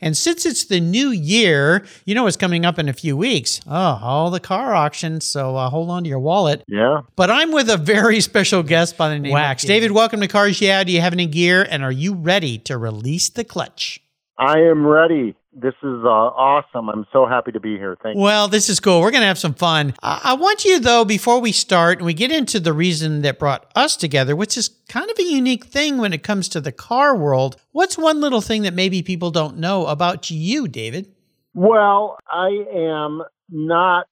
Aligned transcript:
And 0.00 0.16
since 0.16 0.44
it's 0.44 0.64
the 0.64 0.80
new 0.80 1.10
year, 1.10 1.84
you 2.04 2.14
know 2.14 2.24
what's 2.24 2.36
coming 2.36 2.64
up 2.64 2.78
in 2.78 2.88
a 2.88 2.92
few 2.92 3.16
weeks. 3.16 3.60
Oh, 3.66 3.98
all 4.02 4.30
the 4.30 4.40
car 4.40 4.74
auctions. 4.74 5.24
So 5.24 5.56
uh, 5.56 5.70
hold 5.70 5.90
on 5.90 6.04
to 6.04 6.08
your 6.08 6.18
wallet. 6.18 6.62
Yeah. 6.68 7.02
But 7.16 7.30
I'm 7.30 7.52
with 7.52 7.70
a 7.70 7.76
very 7.76 8.20
special 8.20 8.62
guest 8.62 8.96
by 8.96 9.08
the 9.08 9.18
name 9.18 9.32
Wachs. 9.32 9.64
of 9.64 9.68
David. 9.68 9.92
Welcome 9.92 10.20
to 10.20 10.28
Cars 10.28 10.60
Yeah. 10.60 10.84
Do 10.84 10.92
you 10.92 11.00
have 11.00 11.12
any 11.12 11.26
gear? 11.26 11.66
And 11.68 11.82
are 11.82 11.92
you 11.92 12.14
ready 12.14 12.58
to 12.58 12.76
release 12.76 13.28
the 13.28 13.44
clutch? 13.44 14.00
I 14.38 14.60
am 14.60 14.86
ready 14.86 15.34
this 15.58 15.74
is 15.82 16.04
uh, 16.04 16.08
awesome. 16.08 16.90
I'm 16.90 17.06
so 17.12 17.26
happy 17.26 17.50
to 17.52 17.60
be 17.60 17.76
here. 17.76 17.96
Thank 18.02 18.16
you. 18.16 18.22
Well, 18.22 18.46
this 18.46 18.68
is 18.68 18.78
cool. 18.78 19.00
We're 19.00 19.10
going 19.10 19.22
to 19.22 19.28
have 19.28 19.38
some 19.38 19.54
fun. 19.54 19.94
I-, 20.02 20.20
I 20.24 20.34
want 20.34 20.64
you, 20.64 20.78
though, 20.78 21.04
before 21.04 21.40
we 21.40 21.52
start 21.52 21.98
and 21.98 22.06
we 22.06 22.12
get 22.12 22.30
into 22.30 22.60
the 22.60 22.72
reason 22.72 23.22
that 23.22 23.38
brought 23.38 23.70
us 23.74 23.96
together, 23.96 24.36
which 24.36 24.56
is 24.56 24.68
kind 24.88 25.10
of 25.10 25.18
a 25.18 25.22
unique 25.22 25.64
thing 25.64 25.96
when 25.96 26.12
it 26.12 26.22
comes 26.22 26.48
to 26.50 26.60
the 26.60 26.72
car 26.72 27.16
world, 27.16 27.56
what's 27.72 27.96
one 27.96 28.20
little 28.20 28.42
thing 28.42 28.62
that 28.62 28.74
maybe 28.74 29.02
people 29.02 29.30
don't 29.30 29.56
know 29.56 29.86
about 29.86 30.30
you, 30.30 30.68
David? 30.68 31.12
Well, 31.54 32.18
I 32.30 32.50
am 32.74 33.22
not 33.50 34.06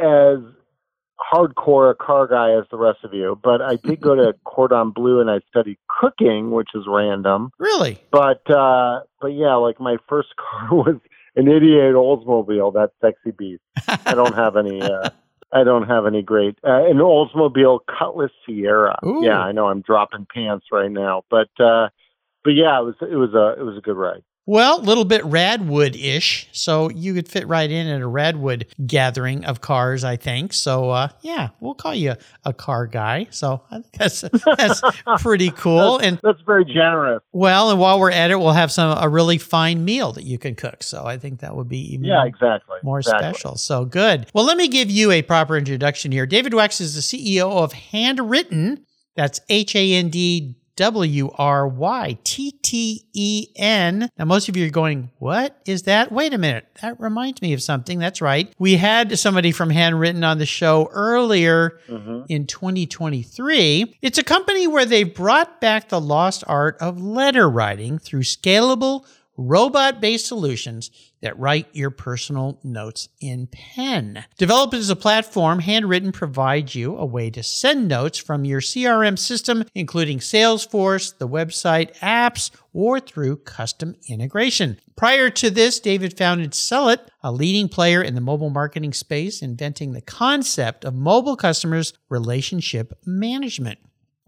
as 0.00 0.38
hardcore 1.20 1.90
a 1.90 1.94
car 1.94 2.26
guy 2.26 2.52
as 2.52 2.64
the 2.70 2.76
rest 2.76 3.00
of 3.04 3.12
you, 3.12 3.38
but 3.42 3.60
I 3.60 3.76
did 3.76 4.00
go 4.00 4.14
to 4.14 4.34
Cordon 4.44 4.90
Bleu 4.90 5.20
and 5.20 5.30
I 5.30 5.40
studied 5.48 5.78
cooking, 6.00 6.50
which 6.50 6.70
is 6.74 6.84
random. 6.86 7.50
Really? 7.58 7.98
But 8.10 8.48
uh 8.50 9.00
but 9.20 9.28
yeah, 9.28 9.54
like 9.54 9.80
my 9.80 9.96
first 10.08 10.28
car 10.36 10.68
was 10.70 10.96
an 11.36 11.48
88 11.48 11.94
Oldsmobile, 11.94 12.72
that 12.74 12.90
sexy 13.00 13.32
beast. 13.36 13.62
I 14.06 14.14
don't 14.14 14.34
have 14.34 14.56
any 14.56 14.82
uh 14.82 15.10
I 15.52 15.64
don't 15.64 15.88
have 15.88 16.06
any 16.06 16.22
great 16.22 16.58
uh, 16.66 16.84
an 16.84 16.98
Oldsmobile 16.98 17.80
Cutlass 17.86 18.32
Ciera. 18.46 18.96
Ooh. 19.04 19.24
Yeah, 19.24 19.38
I 19.38 19.52
know 19.52 19.68
I'm 19.68 19.80
dropping 19.80 20.26
pants 20.32 20.66
right 20.70 20.90
now, 20.90 21.22
but 21.30 21.48
uh 21.58 21.88
but 22.44 22.50
yeah, 22.50 22.78
it 22.80 22.84
was 22.84 22.94
it 23.02 23.16
was 23.16 23.34
a 23.34 23.60
it 23.60 23.64
was 23.64 23.76
a 23.76 23.80
good 23.80 23.96
ride. 23.96 24.22
Well, 24.48 24.80
a 24.80 24.80
little 24.80 25.04
bit 25.04 25.20
Radwood 25.24 25.94
ish. 25.94 26.48
So 26.52 26.88
you 26.88 27.12
could 27.12 27.28
fit 27.28 27.46
right 27.46 27.70
in 27.70 27.86
at 27.86 28.00
a 28.00 28.08
Radwood 28.08 28.64
gathering 28.86 29.44
of 29.44 29.60
cars, 29.60 30.04
I 30.04 30.16
think. 30.16 30.54
So, 30.54 30.88
uh, 30.88 31.08
yeah, 31.20 31.50
we'll 31.60 31.74
call 31.74 31.94
you 31.94 32.14
a 32.46 32.54
car 32.54 32.86
guy. 32.86 33.26
So 33.28 33.60
I 33.70 33.80
think 33.80 33.92
that's, 33.92 34.22
that's 34.56 34.80
pretty 35.18 35.50
cool. 35.50 35.98
That's, 35.98 36.08
and 36.08 36.20
that's 36.22 36.40
very 36.46 36.64
generous. 36.64 37.22
Well, 37.30 37.70
and 37.70 37.78
while 37.78 38.00
we're 38.00 38.10
at 38.10 38.30
it, 38.30 38.36
we'll 38.36 38.52
have 38.52 38.72
some, 38.72 38.96
a 38.96 39.06
really 39.06 39.36
fine 39.36 39.84
meal 39.84 40.12
that 40.12 40.24
you 40.24 40.38
can 40.38 40.54
cook. 40.54 40.82
So 40.82 41.04
I 41.04 41.18
think 41.18 41.40
that 41.40 41.54
would 41.54 41.68
be 41.68 41.92
even 41.92 42.06
yeah, 42.06 42.24
exactly. 42.24 42.78
more 42.82 43.00
exactly. 43.00 43.28
special. 43.28 43.56
So 43.56 43.84
good. 43.84 44.28
Well, 44.32 44.46
let 44.46 44.56
me 44.56 44.68
give 44.68 44.90
you 44.90 45.10
a 45.10 45.20
proper 45.20 45.58
introduction 45.58 46.10
here. 46.10 46.24
David 46.24 46.54
Wachs 46.54 46.80
is 46.80 46.94
the 46.94 47.02
CEO 47.02 47.50
of 47.50 47.74
Handwrytten. 47.74 48.78
That's 49.14 49.40
H 49.50 49.76
A 49.76 49.92
N 49.92 50.08
D 50.08 50.54
W 50.78 51.30
R 51.36 51.66
Y 51.66 52.18
T 52.22 52.52
T 52.62 53.04
E 53.12 53.48
N. 53.56 54.08
Now, 54.16 54.24
most 54.24 54.48
of 54.48 54.56
you 54.56 54.64
are 54.64 54.70
going, 54.70 55.10
What 55.18 55.60
is 55.66 55.82
that? 55.82 56.12
Wait 56.12 56.32
a 56.32 56.38
minute. 56.38 56.68
That 56.80 57.00
reminds 57.00 57.42
me 57.42 57.52
of 57.52 57.60
something. 57.60 57.98
That's 57.98 58.20
right. 58.20 58.52
We 58.60 58.76
had 58.76 59.18
somebody 59.18 59.50
from 59.50 59.70
Handwrytten 59.70 60.24
on 60.24 60.38
the 60.38 60.46
show 60.46 60.88
earlier 60.92 61.80
mm-hmm. 61.88 62.22
in 62.28 62.46
2023. 62.46 63.98
It's 64.02 64.18
a 64.18 64.22
company 64.22 64.68
where 64.68 64.86
they've 64.86 65.12
brought 65.12 65.60
back 65.60 65.88
the 65.88 66.00
lost 66.00 66.44
art 66.46 66.76
of 66.80 67.02
letter 67.02 67.50
writing 67.50 67.98
through 67.98 68.22
scalable, 68.22 69.04
robot 69.38 70.00
based 70.00 70.26
solutions 70.26 70.90
that 71.22 71.38
write 71.38 71.68
your 71.72 71.90
personal 71.90 72.60
notes 72.62 73.08
in 73.20 73.46
pen. 73.46 74.24
Developed 74.36 74.74
as 74.74 74.90
a 74.90 74.96
platform, 74.96 75.60
Handwrytten 75.60 76.12
provides 76.12 76.74
you 76.74 76.96
a 76.96 77.06
way 77.06 77.30
to 77.30 77.42
send 77.42 77.88
notes 77.88 78.18
from 78.18 78.44
your 78.44 78.60
CRM 78.60 79.18
system, 79.18 79.64
including 79.74 80.18
Salesforce, 80.18 81.16
the 81.16 81.28
website, 81.28 81.96
apps, 81.98 82.50
or 82.72 83.00
through 83.00 83.36
custom 83.36 83.96
integration. 84.08 84.78
Prior 84.96 85.30
to 85.30 85.50
this, 85.50 85.80
David 85.80 86.16
founded 86.16 86.52
Cellit, 86.52 87.00
a 87.22 87.32
leading 87.32 87.68
player 87.68 88.02
in 88.02 88.14
the 88.14 88.20
mobile 88.20 88.50
marketing 88.50 88.92
space, 88.92 89.42
inventing 89.42 89.92
the 89.92 90.00
concept 90.00 90.84
of 90.84 90.94
mobile 90.94 91.36
customers 91.36 91.92
relationship 92.08 92.92
management. 93.04 93.78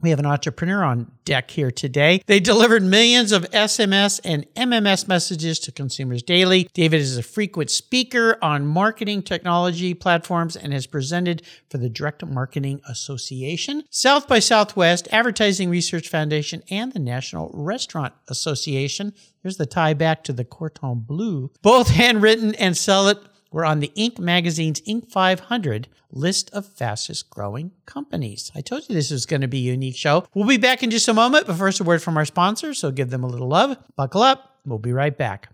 We 0.03 0.11
have 0.11 0.19
an 0.19 0.27
entrepreneur 0.27 0.83
on 0.83 1.13
deck 1.25 1.51
here 1.51 1.71
today. 1.71 2.23
They 2.27 2.41
delivered 2.41 2.83
millions 2.83 3.33
of 3.33 3.49
SMS 3.51 4.19
and 4.25 4.47
MMS 4.55 5.07
messages 5.07 5.59
to 5.61 5.73
consumers 5.73 6.23
daily. 6.23 6.69
David 6.73 7.01
is 7.01 7.19
a 7.19 7.23
frequent 7.23 7.71
speaker 7.71 8.39
on 8.41 8.67
marketing 8.67 9.23
technology 9.23 9.93
platforms 9.93 10.57
and 10.57 10.73
has 10.73 10.87
presented 10.87 11.43
for 11.69 11.79
the 11.79 11.91
Direct 11.91 12.25
Marketing 12.25 12.81
Association, 12.89 13.85
South 13.91 14.27
by 14.27 14.39
Southwest, 14.39 15.07
Advertising 15.13 15.69
Research 15.69 16.09
Foundation, 16.09 16.63
and 16.71 16.93
the 16.93 16.99
National 16.99 17.51
Restaurant 17.53 18.15
Association. 18.29 19.13
There's 19.43 19.57
the 19.57 19.67
tie 19.67 19.95
back 19.95 20.25
to 20.25 20.33
the 20.33 20.45
Cordon 20.45 21.01
Bleu. 21.01 21.51
Both 21.63 21.89
Handwrytten 21.89 22.55
and 22.59 22.75
Cellit 22.75 23.19
were 23.51 23.65
on 23.65 23.81
the 23.81 23.93
Inc. 23.97 24.19
magazine's 24.19 24.81
Inc. 24.83 25.11
500 25.11 25.89
list 26.13 26.51
of 26.53 26.67
fastest 26.67 27.31
growing 27.31 27.73
companies. 27.87 28.51
I 28.55 28.61
told 28.61 28.89
you 28.89 28.95
this 28.95 29.11
was 29.11 29.27
going 29.27 29.43
to 29.43 29.49
be 29.49 29.69
a 29.69 29.73
unique 29.73 29.97
show. 29.97 30.27
We'll 30.35 30.49
be 30.49 30.57
back 30.57 30.83
in 30.83 30.91
just 30.91 31.09
a 31.09 31.15
moment, 31.15 31.47
but 31.47 31.57
first 31.57 31.81
a 31.81 31.85
word 31.85 32.03
from 32.03 32.17
our 32.17 32.25
sponsor, 32.25 32.75
so 32.75 32.91
give 32.91 33.11
them 33.11 33.25
a 33.25 33.29
little 33.29 33.49
love. 33.49 33.77
Buckle 33.97 34.23
up. 34.23 34.59
We'll 34.65 34.79
be 34.79 34.93
right 34.93 35.17
back. 35.17 35.49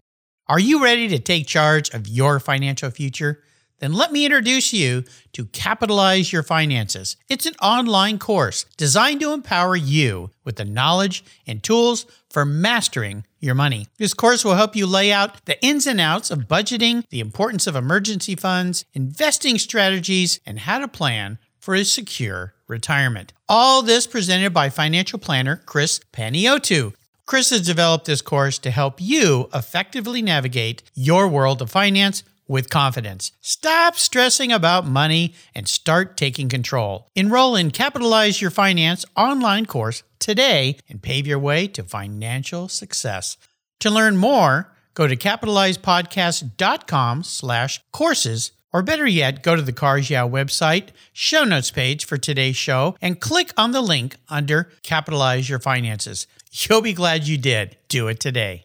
Are 0.48 0.60
you 0.60 0.82
ready 0.82 1.08
to 1.08 1.18
take 1.18 1.46
charge 1.46 1.90
of 1.90 2.06
your 2.06 2.38
financial 2.38 2.90
future? 2.90 3.42
Then 3.78 3.92
let 3.92 4.10
me 4.10 4.24
introduce 4.24 4.72
you 4.72 5.04
to 5.32 5.44
Capitalize 5.46 6.32
Your 6.32 6.42
Finances. 6.42 7.16
It's 7.28 7.44
an 7.44 7.54
online 7.60 8.18
course 8.18 8.64
designed 8.78 9.20
to 9.20 9.32
empower 9.32 9.76
you 9.76 10.30
with 10.44 10.56
the 10.56 10.64
knowledge 10.64 11.24
and 11.46 11.62
tools 11.62 12.06
for 12.36 12.44
mastering 12.44 13.24
your 13.40 13.54
money. 13.54 13.86
This 13.96 14.12
course 14.12 14.44
will 14.44 14.56
help 14.56 14.76
you 14.76 14.86
lay 14.86 15.10
out 15.10 15.42
the 15.46 15.58
ins 15.64 15.86
and 15.86 15.98
outs 15.98 16.30
of 16.30 16.40
budgeting, 16.40 17.02
the 17.08 17.20
importance 17.20 17.66
of 17.66 17.74
emergency 17.74 18.36
funds, 18.36 18.84
investing 18.92 19.56
strategies, 19.56 20.38
and 20.44 20.58
how 20.58 20.78
to 20.80 20.86
plan 20.86 21.38
for 21.58 21.74
a 21.74 21.82
secure 21.82 22.52
retirement. 22.68 23.32
All 23.48 23.80
this 23.80 24.06
presented 24.06 24.52
by 24.52 24.68
financial 24.68 25.18
planner 25.18 25.62
Chris 25.64 25.98
Paniotu. 26.12 26.92
Chris 27.24 27.48
has 27.48 27.62
developed 27.62 28.04
this 28.04 28.20
course 28.20 28.58
to 28.58 28.70
help 28.70 29.00
you 29.00 29.48
effectively 29.54 30.20
navigate 30.20 30.82
your 30.94 31.28
world 31.28 31.62
of 31.62 31.70
finance 31.70 32.22
with 32.48 32.70
confidence. 32.70 33.32
Stop 33.40 33.96
stressing 33.96 34.52
about 34.52 34.86
money 34.86 35.34
and 35.54 35.68
start 35.68 36.16
taking 36.16 36.48
control. 36.48 37.10
Enroll 37.14 37.56
in 37.56 37.70
Capitalize 37.70 38.40
Your 38.40 38.50
Finance 38.50 39.04
online 39.16 39.66
course 39.66 40.02
today 40.18 40.78
and 40.88 41.02
pave 41.02 41.26
your 41.26 41.38
way 41.38 41.66
to 41.68 41.82
financial 41.82 42.68
success. 42.68 43.36
To 43.80 43.90
learn 43.90 44.16
more, 44.16 44.72
go 44.94 45.06
to 45.06 45.16
capitalizepodcast.com 45.16 47.22
slash 47.22 47.80
courses 47.92 48.52
or 48.72 48.82
better 48.82 49.06
yet, 49.06 49.42
go 49.42 49.56
to 49.56 49.62
the 49.62 49.72
Cars 49.72 50.10
Yeah 50.10 50.28
website, 50.28 50.88
show 51.12 51.44
notes 51.44 51.70
page 51.70 52.04
for 52.04 52.18
today's 52.18 52.56
show, 52.56 52.94
and 53.00 53.20
click 53.20 53.52
on 53.56 53.70
the 53.70 53.80
link 53.80 54.16
under 54.28 54.70
Capitalize 54.82 55.48
Your 55.48 55.58
Finances. 55.58 56.26
You'll 56.52 56.82
be 56.82 56.92
glad 56.92 57.26
you 57.26 57.38
did. 57.38 57.76
Do 57.88 58.08
it 58.08 58.20
today. 58.20 58.64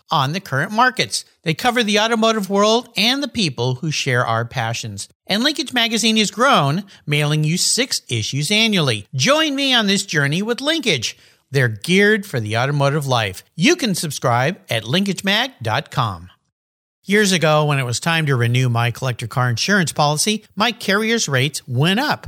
on 0.11 0.33
the 0.33 0.39
current 0.39 0.71
markets. 0.71 1.25
They 1.43 1.53
cover 1.53 1.83
the 1.83 1.99
automotive 1.99 2.49
world 2.49 2.89
and 2.95 3.23
the 3.23 3.27
people 3.27 3.75
who 3.75 3.89
share 3.89 4.25
our 4.25 4.45
passions. 4.45 5.09
And 5.25 5.43
Linkage 5.43 5.73
Magazine 5.73 6.17
has 6.17 6.29
grown, 6.29 6.83
mailing 7.05 7.43
you 7.43 7.57
six 7.57 8.01
issues 8.09 8.51
annually. 8.51 9.07
Join 9.15 9.55
me 9.55 9.73
on 9.73 9.87
this 9.87 10.05
journey 10.05 10.41
with 10.41 10.61
Linkage. 10.61 11.17
They're 11.49 11.67
geared 11.67 12.25
for 12.25 12.39
the 12.39 12.57
automotive 12.57 13.07
life. 13.07 13.43
You 13.55 13.75
can 13.75 13.95
subscribe 13.95 14.59
at 14.69 14.83
linkagemag.com. 14.83 16.29
Years 17.03 17.31
ago, 17.31 17.65
when 17.65 17.79
it 17.79 17.85
was 17.85 17.99
time 17.99 18.27
to 18.27 18.35
renew 18.35 18.69
my 18.69 18.91
collector 18.91 19.27
car 19.27 19.49
insurance 19.49 19.91
policy, 19.91 20.45
my 20.55 20.71
carrier's 20.71 21.27
rates 21.27 21.67
went 21.67 21.99
up 21.99 22.27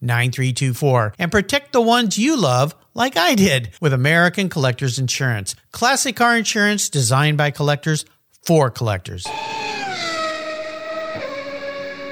9324 0.00 1.14
and 1.18 1.30
protect 1.30 1.72
the 1.72 1.80
ones 1.80 2.18
you 2.18 2.36
love 2.36 2.74
like 2.94 3.16
I 3.16 3.34
did 3.34 3.70
with 3.80 3.92
American 3.92 4.48
Collectors 4.48 4.98
Insurance. 4.98 5.54
Classic 5.72 6.16
car 6.16 6.36
insurance 6.36 6.88
designed 6.88 7.38
by 7.38 7.50
collectors 7.50 8.04
for 8.44 8.70
collectors. 8.70 9.26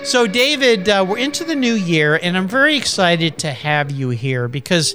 So, 0.04 0.26
David, 0.26 0.88
uh, 0.88 1.04
we're 1.06 1.18
into 1.18 1.44
the 1.44 1.54
new 1.54 1.74
year, 1.74 2.16
and 2.16 2.36
I'm 2.36 2.48
very 2.48 2.76
excited 2.76 3.36
to 3.38 3.52
have 3.52 3.90
you 3.90 4.08
here 4.08 4.48
because 4.48 4.94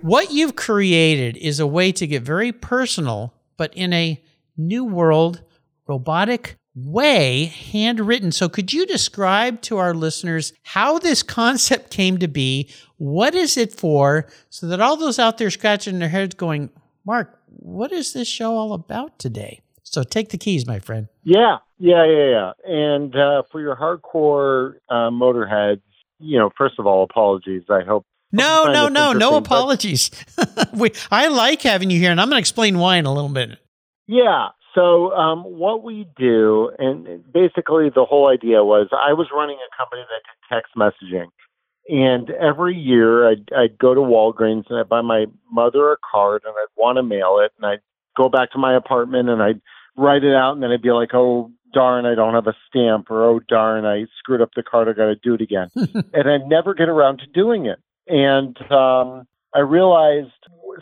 what 0.00 0.30
you've 0.30 0.56
created 0.56 1.36
is 1.36 1.60
a 1.60 1.66
way 1.66 1.92
to 1.92 2.06
get 2.06 2.22
very 2.22 2.52
personal, 2.52 3.34
but 3.56 3.74
in 3.74 3.92
a 3.92 4.22
new 4.56 4.84
world, 4.84 5.42
robotic 5.86 6.56
way, 6.84 7.46
handwritten. 7.46 8.32
So, 8.32 8.48
could 8.48 8.72
you 8.72 8.86
describe 8.86 9.60
to 9.62 9.78
our 9.78 9.94
listeners 9.94 10.52
how 10.62 10.98
this 10.98 11.22
concept 11.22 11.90
came 11.90 12.18
to 12.18 12.28
be? 12.28 12.70
What 12.96 13.34
is 13.34 13.56
it 13.56 13.72
for? 13.72 14.26
So 14.50 14.66
that 14.68 14.80
all 14.80 14.96
those 14.96 15.18
out 15.18 15.38
there 15.38 15.50
scratching 15.50 15.98
their 15.98 16.08
heads 16.08 16.34
going, 16.34 16.70
Mark, 17.04 17.38
what 17.46 17.92
is 17.92 18.12
this 18.12 18.28
show 18.28 18.56
all 18.56 18.72
about 18.72 19.18
today? 19.18 19.60
So, 19.82 20.02
take 20.02 20.30
the 20.30 20.38
keys, 20.38 20.66
my 20.66 20.78
friend. 20.78 21.08
Yeah, 21.24 21.58
yeah, 21.78 22.04
yeah, 22.04 22.30
yeah. 22.30 22.52
And 22.64 23.14
uh, 23.16 23.42
for 23.50 23.60
your 23.60 23.76
hardcore 23.76 24.74
uh, 24.88 25.10
motorheads, 25.10 25.82
you 26.18 26.38
know, 26.38 26.50
first 26.56 26.78
of 26.78 26.86
all, 26.86 27.04
apologies. 27.04 27.62
I 27.70 27.82
hope. 27.82 28.04
No, 28.30 28.64
no, 28.70 28.88
no, 28.88 29.14
no 29.14 29.36
apologies. 29.36 30.10
we, 30.74 30.90
I 31.10 31.28
like 31.28 31.62
having 31.62 31.90
you 31.90 31.98
here, 31.98 32.10
and 32.10 32.20
I'm 32.20 32.28
going 32.28 32.36
to 32.36 32.40
explain 32.40 32.78
why 32.78 32.96
in 32.96 33.06
a 33.06 33.12
little 33.12 33.30
bit. 33.30 33.58
Yeah. 34.06 34.48
So 34.78 35.10
um, 35.12 35.42
what 35.42 35.82
we 35.82 36.06
do, 36.16 36.70
and 36.78 37.24
basically 37.32 37.90
the 37.92 38.04
whole 38.08 38.28
idea 38.28 38.62
was, 38.62 38.86
I 38.92 39.12
was 39.12 39.26
running 39.34 39.56
a 39.56 39.76
company 39.76 40.02
that 40.08 40.22
did 40.22 40.54
text 40.54 40.72
messaging, 40.76 41.30
and 41.88 42.30
every 42.30 42.76
year 42.76 43.28
I'd, 43.28 43.48
I'd 43.56 43.78
go 43.78 43.92
to 43.92 44.00
Walgreens 44.00 44.70
and 44.70 44.78
I'd 44.78 44.88
buy 44.88 45.00
my 45.00 45.26
mother 45.50 45.90
a 45.90 45.96
card, 46.12 46.42
and 46.44 46.54
I'd 46.54 46.80
want 46.80 46.96
to 46.96 47.02
mail 47.02 47.40
it, 47.44 47.50
and 47.56 47.66
I'd 47.66 47.80
go 48.16 48.28
back 48.28 48.52
to 48.52 48.58
my 48.58 48.76
apartment 48.76 49.28
and 49.28 49.42
I'd 49.42 49.60
write 49.96 50.22
it 50.22 50.34
out, 50.34 50.52
and 50.52 50.62
then 50.62 50.70
I'd 50.70 50.82
be 50.82 50.92
like, 50.92 51.10
oh 51.12 51.50
darn, 51.74 52.06
I 52.06 52.14
don't 52.14 52.34
have 52.34 52.46
a 52.46 52.56
stamp, 52.68 53.10
or 53.10 53.24
oh 53.24 53.40
darn, 53.48 53.84
I 53.84 54.06
screwed 54.20 54.40
up 54.40 54.50
the 54.54 54.62
card, 54.62 54.88
I 54.88 54.92
got 54.92 55.06
to 55.06 55.16
do 55.16 55.34
it 55.34 55.40
again, 55.40 55.70
and 55.74 56.30
I'd 56.30 56.46
never 56.46 56.74
get 56.74 56.88
around 56.88 57.18
to 57.18 57.26
doing 57.26 57.66
it, 57.66 57.80
and 58.06 58.56
um, 58.70 59.26
I 59.54 59.60
realized 59.60 60.32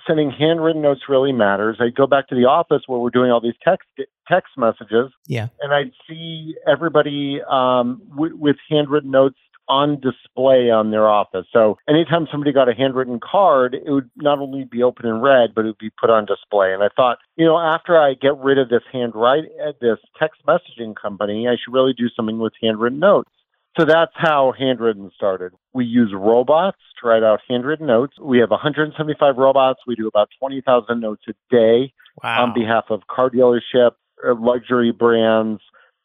sending 0.06 0.30
handwritten 0.30 0.82
notes 0.82 1.02
really 1.08 1.32
matters. 1.32 1.78
I'd 1.80 1.94
go 1.94 2.06
back 2.06 2.28
to 2.28 2.34
the 2.34 2.44
office 2.44 2.82
where 2.86 2.98
we're 2.98 3.10
doing 3.10 3.30
all 3.30 3.40
these 3.40 3.54
text 3.62 3.88
text 4.28 4.52
messages, 4.56 5.12
yeah, 5.26 5.48
and 5.60 5.72
I'd 5.72 5.92
see 6.08 6.54
everybody 6.66 7.40
um, 7.48 8.02
w- 8.10 8.36
with 8.36 8.56
handwritten 8.68 9.10
notes 9.10 9.36
on 9.68 10.00
display 10.00 10.70
on 10.70 10.90
their 10.90 11.08
office. 11.08 11.46
So 11.52 11.76
anytime 11.88 12.26
somebody 12.30 12.52
got 12.52 12.68
a 12.68 12.74
handwritten 12.74 13.18
card, 13.20 13.74
it 13.74 13.90
would 13.90 14.10
not 14.16 14.38
only 14.38 14.64
be 14.64 14.82
open 14.82 15.06
and 15.06 15.22
read, 15.22 15.54
but 15.54 15.62
it 15.62 15.68
would 15.68 15.78
be 15.78 15.90
put 15.90 16.10
on 16.10 16.24
display. 16.24 16.72
And 16.72 16.82
I 16.82 16.88
thought, 16.94 17.18
you 17.36 17.44
know, 17.44 17.58
after 17.58 17.98
I 17.98 18.14
get 18.14 18.36
rid 18.38 18.58
of 18.58 18.68
this 18.68 18.82
handwrite, 18.92 19.44
uh, 19.66 19.72
this 19.80 19.98
text 20.18 20.40
messaging 20.46 20.94
company, 20.94 21.48
I 21.48 21.56
should 21.56 21.74
really 21.74 21.92
do 21.92 22.08
something 22.14 22.38
with 22.38 22.52
handwritten 22.62 23.00
notes. 23.00 23.30
So 23.78 23.84
that's 23.84 24.12
how 24.14 24.54
Handwrytten 24.58 25.12
started. 25.14 25.52
We 25.74 25.84
use 25.84 26.12
robots 26.14 26.78
to 27.00 27.08
write 27.08 27.22
out 27.22 27.40
handwritten 27.46 27.86
notes. 27.86 28.14
We 28.18 28.38
have 28.38 28.50
175 28.50 29.36
robots. 29.36 29.80
We 29.86 29.94
do 29.94 30.08
about 30.08 30.30
20,000 30.38 30.98
notes 30.98 31.22
a 31.28 31.32
day 31.50 31.92
wow. 32.22 32.44
on 32.44 32.54
behalf 32.54 32.84
of 32.88 33.02
car 33.06 33.28
dealerships, 33.28 33.96
uh, 34.26 34.34
luxury 34.38 34.92
brands, 34.92 35.60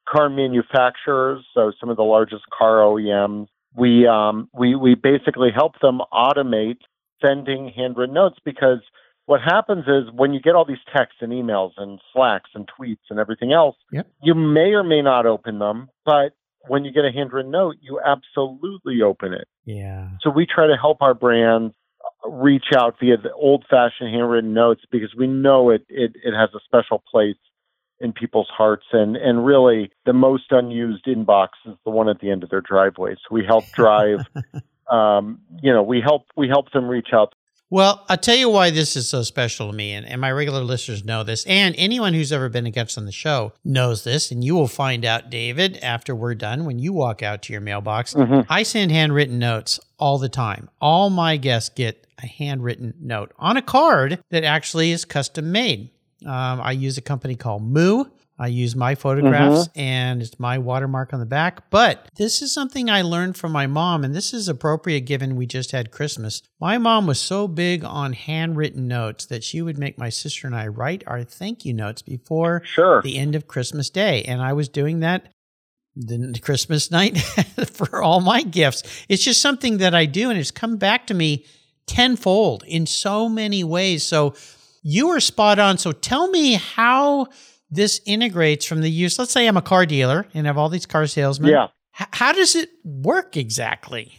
car 0.07 0.29
manufacturers, 0.29 1.45
so 1.53 1.71
some 1.79 1.89
of 1.89 1.95
the 1.95 2.03
largest 2.03 2.43
car 2.57 2.79
OEMs. 2.79 3.47
We 3.73 4.05
um, 4.05 4.49
we 4.53 4.75
we 4.75 4.95
basically 4.95 5.49
help 5.55 5.79
them 5.81 6.01
automate 6.11 6.79
sending 7.21 7.71
handwritten 7.73 8.13
notes 8.13 8.37
because 8.43 8.79
what 9.27 9.39
happens 9.39 9.85
is 9.87 10.11
when 10.13 10.33
you 10.33 10.41
get 10.41 10.55
all 10.55 10.65
these 10.65 10.83
texts 10.93 11.19
and 11.21 11.31
emails 11.31 11.71
and 11.77 12.01
slacks 12.11 12.49
and 12.53 12.67
tweets 12.67 12.99
and 13.09 13.17
everything 13.17 13.53
else, 13.53 13.77
yep. 13.89 14.07
you 14.21 14.33
may 14.35 14.73
or 14.73 14.83
may 14.83 15.01
not 15.01 15.25
open 15.25 15.59
them, 15.59 15.87
but 16.05 16.33
when 16.67 16.85
you 16.85 16.91
get 16.91 17.05
a 17.05 17.11
handwritten 17.11 17.51
note, 17.51 17.75
you 17.81 17.99
absolutely 18.05 19.01
open 19.01 19.33
it. 19.33 19.47
Yeah. 19.65 20.09
So 20.21 20.29
we 20.29 20.45
try 20.45 20.67
to 20.67 20.75
help 20.75 21.01
our 21.01 21.13
brands 21.13 21.73
reach 22.25 22.65
out 22.75 22.95
via 22.99 23.17
the 23.17 23.33
old 23.33 23.65
fashioned 23.69 24.13
handwritten 24.13 24.53
notes 24.53 24.81
because 24.91 25.13
we 25.17 25.27
know 25.27 25.69
it, 25.69 25.85
it, 25.89 26.15
it 26.23 26.33
has 26.33 26.49
a 26.53 26.59
special 26.65 27.03
place 27.09 27.37
in 27.99 28.13
people's 28.13 28.49
hearts 28.55 28.85
and, 28.91 29.15
and 29.15 29.45
really 29.45 29.91
the 30.05 30.13
most 30.13 30.45
unused 30.51 31.05
inbox 31.05 31.49
is 31.65 31.75
the 31.85 31.91
one 31.91 32.09
at 32.09 32.19
the 32.19 32.31
end 32.31 32.43
of 32.43 32.49
their 32.49 32.61
driveway. 32.61 33.13
So 33.13 33.35
we 33.35 33.45
help 33.45 33.65
drive 33.71 34.19
um, 34.91 35.39
you 35.61 35.71
know, 35.71 35.81
we 35.81 36.01
help 36.01 36.23
we 36.35 36.49
help 36.49 36.71
them 36.71 36.87
reach 36.87 37.09
out 37.13 37.33
well, 37.71 38.05
I'll 38.09 38.17
tell 38.17 38.35
you 38.35 38.49
why 38.49 38.69
this 38.69 38.95
is 38.95 39.09
so 39.09 39.23
special 39.23 39.71
to 39.71 39.73
me, 39.75 39.93
and, 39.93 40.05
and 40.05 40.21
my 40.21 40.31
regular 40.31 40.61
listeners 40.61 41.03
know 41.03 41.23
this, 41.23 41.45
and 41.45 41.73
anyone 41.77 42.13
who's 42.13 42.31
ever 42.31 42.49
been 42.49 42.67
a 42.67 42.71
guest 42.71 42.97
on 42.97 43.05
the 43.05 43.11
show 43.11 43.53
knows 43.65 44.03
this, 44.03 44.29
and 44.29 44.43
you 44.43 44.53
will 44.53 44.67
find 44.67 45.05
out, 45.05 45.29
David, 45.31 45.77
after 45.81 46.13
we're 46.13 46.35
done, 46.35 46.65
when 46.65 46.77
you 46.77 46.93
walk 46.93 47.23
out 47.23 47.41
to 47.43 47.53
your 47.53 47.61
mailbox. 47.61 48.13
Mhm. 48.13 48.45
I 48.49 48.61
send 48.63 48.91
handwritten 48.91 49.39
notes 49.39 49.79
all 49.97 50.17
the 50.19 50.29
time. 50.29 50.69
All 50.79 51.09
my 51.09 51.37
guests 51.37 51.69
get 51.73 52.05
a 52.21 52.27
handwritten 52.27 52.93
note 52.99 53.31
on 53.39 53.57
a 53.57 53.61
card 53.61 54.19
that 54.29 54.43
actually 54.43 54.91
is 54.91 55.05
custom 55.05 55.51
made. 55.51 55.89
Um, 56.25 56.61
I 56.61 56.73
use 56.73 56.97
a 56.97 57.01
company 57.01 57.35
called 57.35 57.63
Moo. 57.63 58.03
I 58.41 58.47
use 58.47 58.75
my 58.75 58.95
photographs 58.95 59.67
mm-hmm. 59.67 59.79
and 59.79 60.21
it's 60.23 60.39
my 60.39 60.57
watermark 60.57 61.13
on 61.13 61.19
the 61.19 61.27
back. 61.27 61.69
But 61.69 62.09
this 62.15 62.41
is 62.41 62.51
something 62.51 62.89
I 62.89 63.03
learned 63.03 63.37
from 63.37 63.51
my 63.51 63.67
mom, 63.67 64.03
and 64.03 64.15
this 64.15 64.33
is 64.33 64.49
appropriate 64.49 65.01
given 65.01 65.35
we 65.35 65.45
just 65.45 65.71
had 65.71 65.91
Christmas. 65.91 66.41
My 66.59 66.79
mom 66.79 67.05
was 67.05 67.19
so 67.19 67.47
big 67.47 67.83
on 67.83 68.13
handwritten 68.13 68.87
notes 68.87 69.27
that 69.27 69.43
she 69.43 69.61
would 69.61 69.77
make 69.77 69.99
my 69.99 70.09
sister 70.09 70.47
and 70.47 70.55
I 70.55 70.67
write 70.67 71.03
our 71.05 71.23
thank 71.23 71.65
you 71.65 71.73
notes 71.75 72.01
before 72.01 72.63
Sure. 72.65 73.03
the 73.03 73.19
end 73.19 73.35
of 73.35 73.47
Christmas 73.47 73.91
Day. 73.91 74.23
And 74.23 74.41
I 74.41 74.53
was 74.53 74.69
doing 74.69 75.01
that 75.01 75.31
the 75.95 76.39
Christmas 76.41 76.89
night 76.89 77.19
for 77.73 78.01
all 78.01 78.21
my 78.21 78.41
gifts. 78.41 79.05
It's 79.07 79.23
just 79.23 79.39
something 79.39 79.77
that 79.77 79.93
I 79.93 80.07
do, 80.07 80.31
and 80.31 80.39
it's 80.39 80.49
come 80.49 80.77
back 80.77 81.05
to 81.07 81.13
me 81.13 81.45
tenfold 81.85 82.63
in 82.65 82.87
so 82.87 83.29
many 83.29 83.63
ways. 83.63 84.01
So 84.01 84.33
you 84.81 85.09
are 85.09 85.19
spot 85.19 85.59
on. 85.59 85.77
So 85.77 85.91
tell 85.91 86.27
me 86.27 86.53
how 86.53 87.27
this 87.71 88.01
integrates 88.05 88.65
from 88.65 88.81
the 88.81 88.89
use. 88.91 89.17
Let's 89.17 89.31
say 89.31 89.47
I'm 89.47 89.57
a 89.57 89.61
car 89.61 89.85
dealer 89.85 90.27
and 90.33 90.45
have 90.45 90.57
all 90.57 90.69
these 90.69 90.85
car 90.85 91.07
salesmen. 91.07 91.51
Yeah. 91.51 91.67
H- 91.99 92.07
how 92.11 92.33
does 92.33 92.55
it 92.55 92.69
work 92.83 93.37
exactly? 93.37 94.13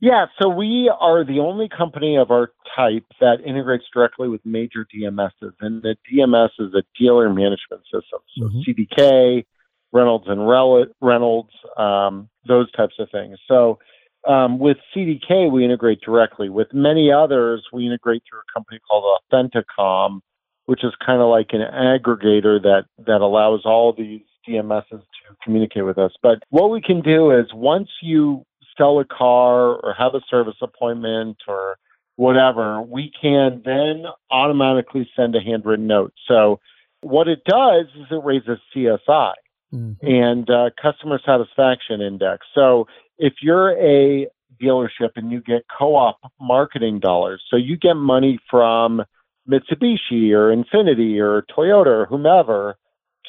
Yeah, 0.00 0.26
so 0.40 0.48
we 0.48 0.92
are 1.00 1.24
the 1.24 1.40
only 1.40 1.68
company 1.68 2.16
of 2.16 2.30
our 2.30 2.50
type 2.76 3.04
that 3.20 3.38
integrates 3.44 3.84
directly 3.92 4.28
with 4.28 4.40
major 4.44 4.86
DMSs, 4.94 5.52
and 5.60 5.82
the 5.82 5.96
DMS 6.12 6.50
is 6.58 6.74
a 6.74 6.82
dealer 6.98 7.28
management 7.30 7.82
system. 7.84 8.20
So 8.36 8.48
Mhm. 8.48 8.64
CDK, 8.64 9.44
Reynolds 9.92 10.26
and 10.28 10.46
Rel- 10.48 10.86
Reynolds, 11.00 11.52
um, 11.78 12.28
those 12.46 12.70
types 12.72 12.94
of 12.98 13.08
things. 13.10 13.38
So 13.48 13.78
um, 14.26 14.58
with 14.58 14.78
CDK, 14.94 15.50
we 15.50 15.64
integrate 15.64 16.00
directly. 16.00 16.48
With 16.48 16.72
many 16.72 17.12
others, 17.12 17.66
we 17.72 17.84
integrate 17.86 18.22
through 18.28 18.40
a 18.40 18.52
company 18.54 18.80
called 18.90 19.04
Authenticom, 19.32 20.20
which 20.66 20.84
is 20.84 20.92
kind 21.04 21.20
of 21.20 21.28
like 21.28 21.50
an 21.52 21.60
aggregator 21.60 22.60
that 22.62 22.84
that 23.06 23.20
allows 23.20 23.62
all 23.64 23.92
these 23.92 24.22
DMSs 24.48 24.90
to 24.90 25.36
communicate 25.42 25.84
with 25.84 25.98
us. 25.98 26.12
But 26.22 26.42
what 26.50 26.70
we 26.70 26.80
can 26.80 27.00
do 27.00 27.30
is 27.30 27.46
once 27.52 27.88
you 28.02 28.44
sell 28.76 28.98
a 28.98 29.04
car 29.04 29.76
or 29.76 29.94
have 29.96 30.14
a 30.14 30.20
service 30.28 30.56
appointment 30.60 31.36
or 31.46 31.76
whatever, 32.16 32.80
we 32.82 33.10
can 33.20 33.62
then 33.64 34.04
automatically 34.30 35.08
send 35.16 35.34
a 35.34 35.40
handwritten 35.40 35.86
note. 35.86 36.12
So 36.28 36.60
what 37.00 37.28
it 37.28 37.44
does 37.44 37.86
is 37.96 38.06
it 38.10 38.24
raises 38.24 38.58
CSI 38.74 39.32
mm-hmm. 39.74 40.06
and 40.06 40.50
uh, 40.50 40.70
customer 40.80 41.20
satisfaction 41.24 42.00
index. 42.00 42.46
So 42.54 42.86
if 43.18 43.34
you're 43.42 43.72
a 43.78 44.28
dealership 44.62 45.10
and 45.16 45.30
you 45.30 45.40
get 45.40 45.64
co-op 45.76 46.18
marketing 46.40 47.00
dollars, 47.00 47.42
so 47.50 47.56
you 47.56 47.76
get 47.76 47.94
money 47.94 48.38
from 48.50 49.02
Mitsubishi 49.48 50.32
or 50.32 50.54
Infiniti 50.54 51.20
or 51.20 51.44
Toyota 51.56 51.86
or 51.86 52.06
whomever 52.06 52.76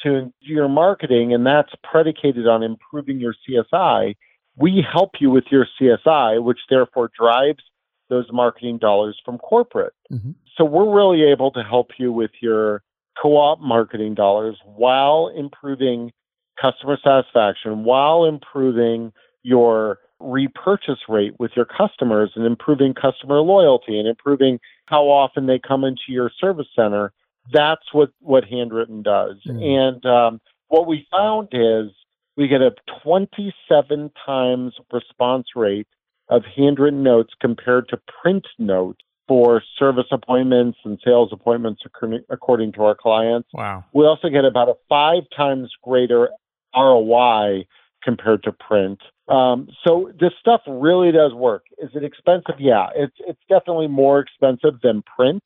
to 0.02 0.32
your 0.40 0.68
marketing, 0.68 1.32
and 1.32 1.46
that's 1.46 1.72
predicated 1.82 2.46
on 2.46 2.62
improving 2.62 3.18
your 3.18 3.34
CSI. 3.48 4.14
We 4.56 4.84
help 4.90 5.12
you 5.20 5.30
with 5.30 5.44
your 5.50 5.66
CSI, 5.80 6.42
which 6.42 6.58
therefore 6.70 7.10
drives 7.18 7.62
those 8.08 8.26
marketing 8.32 8.78
dollars 8.78 9.18
from 9.24 9.38
corporate. 9.38 9.94
Mm-hmm. 10.12 10.32
So 10.56 10.64
we're 10.64 10.94
really 10.94 11.30
able 11.30 11.50
to 11.52 11.62
help 11.62 11.90
you 11.98 12.12
with 12.12 12.30
your 12.40 12.82
co 13.20 13.36
op 13.36 13.60
marketing 13.60 14.14
dollars 14.14 14.56
while 14.64 15.30
improving 15.36 16.12
customer 16.60 16.98
satisfaction, 17.02 17.84
while 17.84 18.24
improving 18.24 19.12
your 19.42 19.98
repurchase 20.18 21.00
rate 21.08 21.34
with 21.38 21.50
your 21.54 21.66
customers 21.66 22.32
and 22.36 22.46
improving 22.46 22.94
customer 22.94 23.40
loyalty 23.40 23.98
and 23.98 24.08
improving 24.08 24.58
how 24.86 25.04
often 25.04 25.46
they 25.46 25.58
come 25.58 25.84
into 25.84 26.02
your 26.08 26.30
service 26.40 26.68
center. 26.74 27.12
That's 27.52 27.92
what, 27.92 28.10
what 28.20 28.44
Handwrytten 28.44 29.02
does. 29.04 29.36
Mm-hmm. 29.46 29.62
And 29.62 30.06
um, 30.06 30.40
what 30.68 30.86
we 30.86 31.06
found 31.10 31.48
is 31.52 31.92
we 32.36 32.48
get 32.48 32.60
a 32.60 32.72
27 33.02 34.10
times 34.24 34.74
response 34.92 35.46
rate 35.54 35.86
of 36.28 36.42
handwritten 36.56 37.02
notes 37.02 37.32
compared 37.40 37.88
to 37.88 38.00
print 38.22 38.46
notes 38.58 39.00
for 39.28 39.62
service 39.78 40.06
appointments 40.12 40.78
and 40.84 40.98
sales 41.04 41.30
appointments 41.32 41.82
according 42.30 42.72
to 42.72 42.82
our 42.82 42.94
clients. 42.94 43.48
Wow. 43.52 43.84
We 43.92 44.04
also 44.06 44.28
get 44.28 44.44
about 44.44 44.68
a 44.68 44.74
five 44.88 45.22
times 45.36 45.70
greater 45.82 46.30
ROI 46.76 47.66
compared 48.02 48.42
to 48.44 48.52
print. 48.52 49.00
Um, 49.28 49.68
so 49.84 50.12
this 50.18 50.32
stuff 50.40 50.60
really 50.66 51.12
does 51.12 51.32
work. 51.32 51.64
Is 51.78 51.90
it 51.94 52.04
expensive? 52.04 52.56
Yeah, 52.58 52.88
it's 52.94 53.16
it's 53.20 53.40
definitely 53.48 53.88
more 53.88 54.20
expensive 54.20 54.80
than 54.82 55.02
print 55.02 55.42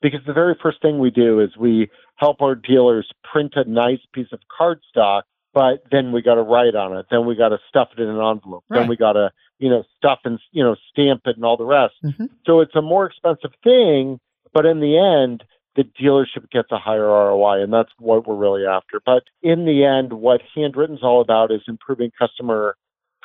because 0.00 0.20
the 0.26 0.32
very 0.32 0.56
first 0.62 0.80
thing 0.80 0.98
we 0.98 1.10
do 1.10 1.40
is 1.40 1.56
we 1.56 1.90
help 2.16 2.42
our 2.42 2.54
dealers 2.54 3.10
print 3.32 3.54
a 3.56 3.68
nice 3.68 4.00
piece 4.12 4.28
of 4.32 4.38
cardstock, 4.60 5.22
but 5.52 5.82
then 5.90 6.12
we 6.12 6.22
got 6.22 6.36
to 6.36 6.42
write 6.42 6.76
on 6.76 6.96
it. 6.96 7.06
Then 7.10 7.26
we 7.26 7.34
got 7.34 7.48
to 7.48 7.58
stuff 7.68 7.88
it 7.96 8.00
in 8.00 8.08
an 8.08 8.20
envelope. 8.20 8.64
Right. 8.68 8.80
Then 8.80 8.88
we 8.88 8.96
got 8.96 9.14
to 9.14 9.32
you 9.58 9.70
know, 9.70 9.84
stuff 9.96 10.20
and, 10.24 10.38
you 10.52 10.62
know, 10.62 10.76
stamp 10.90 11.22
it 11.26 11.36
and 11.36 11.44
all 11.44 11.56
the 11.56 11.64
rest. 11.64 11.94
Mm-hmm. 12.04 12.26
So 12.46 12.60
it's 12.60 12.74
a 12.74 12.82
more 12.82 13.06
expensive 13.06 13.52
thing, 13.62 14.18
but 14.52 14.66
in 14.66 14.80
the 14.80 14.98
end, 14.98 15.44
the 15.76 15.84
dealership 15.84 16.50
gets 16.50 16.70
a 16.70 16.78
higher 16.78 17.06
ROI, 17.06 17.62
and 17.62 17.72
that's 17.72 17.90
what 17.98 18.26
we're 18.26 18.36
really 18.36 18.66
after. 18.66 19.00
But 19.04 19.24
in 19.42 19.64
the 19.64 19.84
end, 19.84 20.12
what 20.12 20.40
Handwrytten 20.56 20.94
is 20.94 21.02
all 21.02 21.20
about 21.20 21.50
is 21.50 21.62
improving 21.66 22.12
customer 22.16 22.76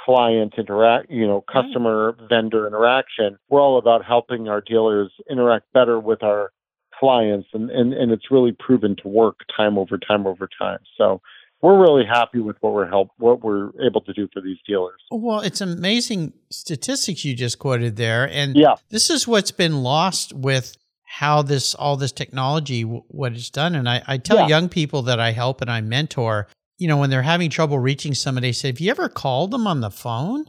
client 0.06 0.54
interact, 0.58 1.10
you 1.10 1.28
know, 1.28 1.44
hmm. 1.48 1.60
customer 1.60 2.16
vendor 2.30 2.68
interaction. 2.68 3.38
We're 3.50 3.62
all 3.62 3.78
about 3.78 4.06
helping 4.06 4.48
our 4.48 4.62
dealers 4.62 5.12
interact 5.30 5.72
better 5.74 6.00
with 6.00 6.24
our 6.24 6.52
clients, 7.00 7.48
and, 7.54 7.70
and, 7.70 7.94
and 7.94 8.12
it's 8.12 8.30
really 8.30 8.52
proven 8.52 8.96
to 9.04 9.08
work 9.08 9.40
time 9.56 9.78
over 9.78 9.98
time 9.98 10.28
over 10.28 10.50
time. 10.60 10.80
So 10.98 11.22
we're 11.62 11.80
really 11.80 12.06
happy 12.06 12.40
with 12.40 12.58
what 12.62 12.74
we're 12.74 12.88
help 12.88 13.10
what 13.18 13.44
we're 13.44 13.70
able 13.86 14.02
to 14.02 14.14
do 14.14 14.28
for 14.34 14.42
these 14.42 14.58
dealers. 14.66 15.02
Well, 15.12 15.42
it's 15.42 15.62
amazing 15.62 16.34
statistics 16.50 17.26
you 17.26 17.36
just 17.36 17.60
quoted 17.60 17.96
there, 17.96 18.30
and 18.30 18.56
yeah. 18.56 18.76
this 18.90 19.10
is 19.10 19.28
what's 19.28 19.52
been 19.52 19.84
lost 19.84 20.34
with 20.34 20.78
how 21.04 21.42
this 21.42 21.76
all 21.76 21.98
this 21.98 22.12
technology 22.12 22.84
what 22.84 23.34
it's 23.34 23.50
done. 23.50 23.76
And 23.76 23.90
I, 23.90 24.02
I 24.08 24.18
tell 24.18 24.38
yeah. 24.38 24.48
young 24.48 24.70
people 24.70 25.02
that 25.04 25.20
I 25.20 25.32
help 25.32 25.60
and 25.60 25.70
I 25.70 25.82
mentor, 25.82 26.48
you 26.80 26.88
know, 26.88 26.98
when 26.98 27.12
they're 27.12 27.22
having 27.22 27.50
trouble 27.50 27.78
reaching 27.78 28.16
somebody, 28.16 28.52
say, 28.54 28.70
"Have 28.70 28.80
you 28.80 28.90
ever 28.90 29.10
called 29.10 29.52
them 29.52 29.68
on 29.68 29.82
the 29.82 29.92
phone?" 29.92 30.46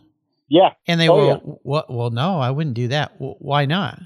Yeah, 0.49 0.71
and 0.87 0.99
they 1.01 1.09
oh, 1.09 1.17
will. 1.17 1.27
Yeah. 1.27 1.55
Well, 1.63 1.85
well, 1.89 2.11
no, 2.11 2.41
I 2.41 2.51
wouldn't 2.51 2.75
do 2.75 2.89
that. 2.89 3.21
Well, 3.21 3.37
why 3.39 3.67
not? 3.67 3.99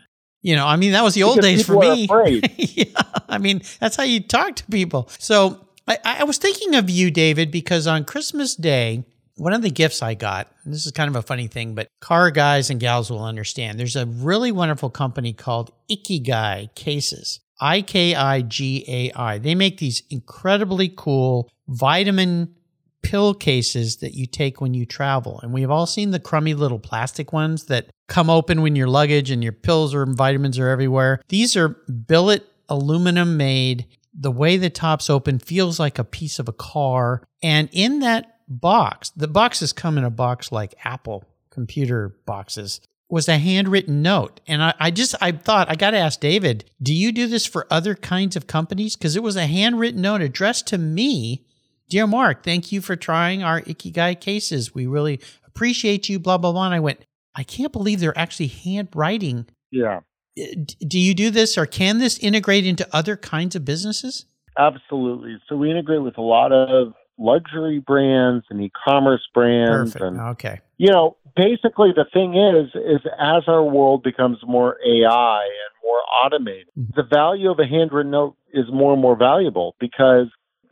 You 0.43 0.57
know, 0.57 0.67
I 0.67 0.77
mean, 0.77 0.93
that 0.93 1.05
was 1.05 1.15
the 1.15 1.23
old 1.23 1.41
days 1.41 1.65
for 1.65 1.79
me. 1.79 2.07
yeah, 2.57 3.03
I 3.29 3.39
mean, 3.39 3.63
that's 3.81 3.97
how 3.97 4.03
you 4.03 4.21
talk 4.21 4.57
to 4.57 4.65
people. 4.65 5.09
So 5.19 5.69
I, 5.87 5.99
I 6.05 6.25
was 6.25 6.39
thinking 6.39 6.75
of 6.75 6.91
you, 6.91 7.11
David, 7.11 7.51
because 7.51 7.87
on 7.87 8.05
Christmas 8.05 8.55
Day, 8.55 9.05
one 9.37 9.53
of 9.53 9.63
the 9.63 9.71
gifts 9.71 10.03
I 10.03 10.15
got, 10.15 10.49
this 10.65 10.87
is 10.87 10.93
kind 10.93 11.09
of 11.09 11.17
a 11.17 11.23
funny 11.23 11.47
thing, 11.47 11.75
but 11.75 11.89
car 12.01 12.31
guys 12.31 12.71
and 12.71 12.79
gals 12.79 13.11
will 13.11 13.25
understand. 13.25 13.79
There's 13.79 13.97
a 13.97 14.07
really 14.07 14.53
wonderful 14.53 14.91
company 14.91 15.33
called 15.33 15.73
Ikigai 15.91 16.75
Cases. 16.75 17.41
I 17.61 17.83
K 17.83 18.15
I 18.15 18.43
G 18.43 18.85
A 18.87 19.13
I. 19.19 19.39
They 19.39 19.55
make 19.55 19.79
these 19.79 20.03
incredibly 20.11 20.93
cool 20.95 21.49
vitamin 21.69 22.55
pill 23.03 23.35
cases 23.35 23.97
that 23.97 24.15
you 24.15 24.27
take 24.27 24.61
when 24.61 24.75
you 24.75 24.87
travel. 24.87 25.39
And 25.43 25.53
we've 25.53 25.71
all 25.71 25.87
seen 25.87 26.11
the 26.11 26.19
crummy 26.19 26.55
little 26.55 26.79
plastic 26.79 27.33
ones 27.33 27.65
that 27.67 27.91
come 28.09 28.31
open 28.31 28.63
when 28.63 28.77
your 28.77 28.89
luggage 28.89 29.31
and 29.31 29.43
your 29.43 29.53
pills 29.53 29.95
or 29.95 30.07
vitamins 30.07 30.59
are 30.59 30.69
everywhere. 30.69 31.21
These 31.29 31.57
are 31.57 31.69
billet 31.69 32.47
aluminum 32.69 33.37
made 33.37 33.87
the 34.15 34.31
way 34.31 34.57
the 34.57 34.71
top's 34.71 35.11
open 35.11 35.39
feels 35.39 35.79
like 35.79 35.99
a 35.99 36.05
piece 36.05 36.39
of 36.39 36.49
a 36.49 36.53
car. 36.53 37.23
And 37.43 37.69
in 37.73 37.99
that 37.99 38.39
box, 38.49 39.11
the 39.11 39.29
boxes 39.29 39.73
come 39.73 39.99
in 39.99 40.05
a 40.05 40.11
box 40.11 40.53
like 40.53 40.75
Apple 40.85 41.25
computer 41.55 42.17
boxes, 42.27 42.81
was 43.09 43.29
a 43.29 43.39
handwritten 43.39 44.03
note. 44.03 44.41
And 44.47 44.63
I, 44.63 44.75
I 44.79 44.91
just, 44.91 45.15
I 45.21 45.31
thought, 45.33 45.71
I 45.71 45.77
got 45.77 45.93
to 45.93 45.99
ask 45.99 46.19
David, 46.21 46.65
do 46.83 46.93
you 46.93 47.13
do 47.13 47.27
this 47.27 47.47
for 47.47 47.67
other 47.71 47.95
kinds 47.95 48.35
of 48.35 48.47
companies? 48.47 48.97
Because 48.97 49.15
it 49.15 49.23
was 49.23 49.37
a 49.37 49.47
handwritten 49.47 50.03
note 50.03 50.21
addressed 50.21 50.67
to 50.69 50.79
me. 50.79 51.47
Dear 51.89 52.07
Mark, 52.07 52.43
thank 52.43 52.73
you 52.73 52.81
for 52.81 52.97
trying 52.97 53.43
our 53.43 53.61
Ikigai 53.61 54.21
cases. 54.21 54.75
We 54.75 54.87
really 54.87 55.21
appreciate 55.47 56.09
you, 56.09 56.19
blah, 56.19 56.39
blah, 56.39 56.53
blah. 56.53 56.67
And 56.67 56.75
I 56.75 56.81
went, 56.81 57.05
I 57.35 57.43
can't 57.43 57.73
believe 57.73 58.01
they're 58.01 58.19
actually 58.19 58.49
handwriting 58.49 59.47
yeah 59.71 60.01
do 60.35 60.99
you 60.99 61.15
do 61.15 61.31
this 61.31 61.57
or 61.57 61.67
can 61.67 61.99
this 61.99 62.19
integrate 62.19 62.67
into 62.67 62.87
other 62.93 63.17
kinds 63.17 63.55
of 63.55 63.65
businesses? 63.65 64.27
Absolutely. 64.59 65.37
So 65.49 65.57
we 65.57 65.71
integrate 65.71 66.03
with 66.03 66.19
a 66.19 66.23
lot 66.23 66.53
of 66.53 66.95
luxury 67.19 67.79
brands 67.79 68.45
and 68.51 68.61
e-commerce 68.61 69.27
brands 69.33 69.93
Perfect. 69.93 70.05
and 70.05 70.21
okay. 70.21 70.61
You 70.79 70.91
know, 70.91 71.17
basically 71.37 71.93
the 71.95 72.07
thing 72.13 72.35
is 72.35 72.75
is 72.75 73.01
as 73.19 73.45
our 73.47 73.63
world 73.63 74.03
becomes 74.03 74.39
more 74.47 74.77
AI 74.85 75.43
and 75.43 75.85
more 75.85 76.01
automated, 76.25 76.69
mm-hmm. 76.77 76.91
the 76.97 77.05
value 77.05 77.51
of 77.51 77.59
a 77.59 77.67
handwritten 77.67 78.11
note 78.11 78.37
is 78.53 78.65
more 78.73 78.93
and 78.93 79.03
more 79.03 79.17
valuable 79.17 79.77
because 79.79 80.27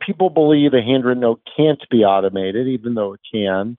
people 0.05 0.29
believe 0.29 0.73
a 0.73 0.81
handwritten 0.81 1.21
note 1.21 1.41
can't 1.55 1.81
be 1.89 2.03
automated 2.03 2.67
even 2.67 2.93
though 2.95 3.13
it 3.13 3.21
can 3.31 3.77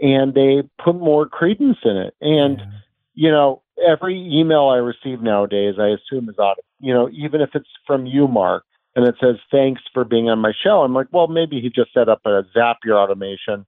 and 0.00 0.34
they 0.34 0.62
put 0.82 0.96
more 0.96 1.28
credence 1.28 1.78
in 1.84 1.96
it. 1.96 2.14
And 2.20 2.58
yeah. 2.58 2.66
you 3.14 3.30
know, 3.30 3.62
every 3.86 4.16
email 4.16 4.68
I 4.68 4.76
receive 4.76 5.20
nowadays, 5.20 5.74
I 5.78 5.88
assume 5.88 6.28
is 6.28 6.38
auto. 6.38 6.62
You 6.80 6.94
know, 6.94 7.10
even 7.12 7.40
if 7.40 7.50
it's 7.54 7.68
from 7.86 8.06
you, 8.06 8.26
Mark, 8.26 8.64
and 8.96 9.06
it 9.06 9.16
says 9.20 9.36
thanks 9.50 9.82
for 9.92 10.04
being 10.04 10.28
on 10.28 10.38
my 10.38 10.52
show, 10.64 10.82
I'm 10.82 10.94
like, 10.94 11.08
well, 11.12 11.28
maybe 11.28 11.60
he 11.60 11.68
just 11.68 11.92
set 11.92 12.08
up 12.08 12.20
a 12.24 12.42
Zapier 12.56 12.96
automation 12.96 13.66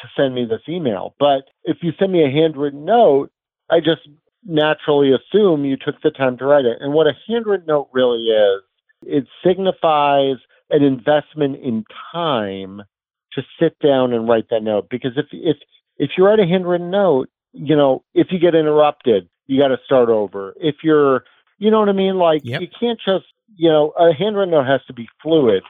to 0.00 0.08
send 0.16 0.34
me 0.34 0.44
this 0.44 0.62
email. 0.68 1.14
But 1.18 1.48
if 1.64 1.78
you 1.82 1.92
send 1.98 2.12
me 2.12 2.24
a 2.24 2.30
handwritten 2.30 2.84
note, 2.84 3.30
I 3.70 3.80
just 3.80 4.08
naturally 4.44 5.12
assume 5.12 5.64
you 5.64 5.76
took 5.76 6.00
the 6.02 6.10
time 6.10 6.36
to 6.38 6.44
write 6.44 6.64
it. 6.64 6.78
And 6.80 6.92
what 6.92 7.06
a 7.06 7.12
handwritten 7.28 7.66
note 7.66 7.88
really 7.92 8.24
is, 8.24 8.62
it 9.04 9.26
signifies 9.44 10.36
an 10.72 10.82
investment 10.82 11.62
in 11.62 11.84
time 12.12 12.82
to 13.34 13.42
sit 13.60 13.78
down 13.78 14.12
and 14.12 14.28
write 14.28 14.48
that 14.50 14.62
note. 14.62 14.88
Because 14.90 15.12
if 15.16 15.26
if 15.32 15.56
if 15.98 16.10
you 16.16 16.24
write 16.24 16.40
a 16.40 16.46
handwritten 16.46 16.90
note, 16.90 17.28
you 17.52 17.76
know, 17.76 18.02
if 18.14 18.28
you 18.30 18.38
get 18.38 18.54
interrupted, 18.54 19.28
you 19.46 19.60
got 19.60 19.68
to 19.68 19.78
start 19.84 20.08
over. 20.08 20.54
If 20.60 20.76
you're, 20.82 21.24
you 21.58 21.70
know 21.70 21.80
what 21.80 21.88
I 21.88 21.92
mean? 21.92 22.16
Like 22.16 22.42
yep. 22.44 22.60
you 22.60 22.68
can't 22.80 22.98
just, 23.04 23.26
you 23.56 23.68
know, 23.68 23.92
a 23.98 24.12
handwritten 24.12 24.52
note 24.52 24.66
has 24.66 24.80
to 24.86 24.92
be 24.92 25.08
fluid. 25.22 25.62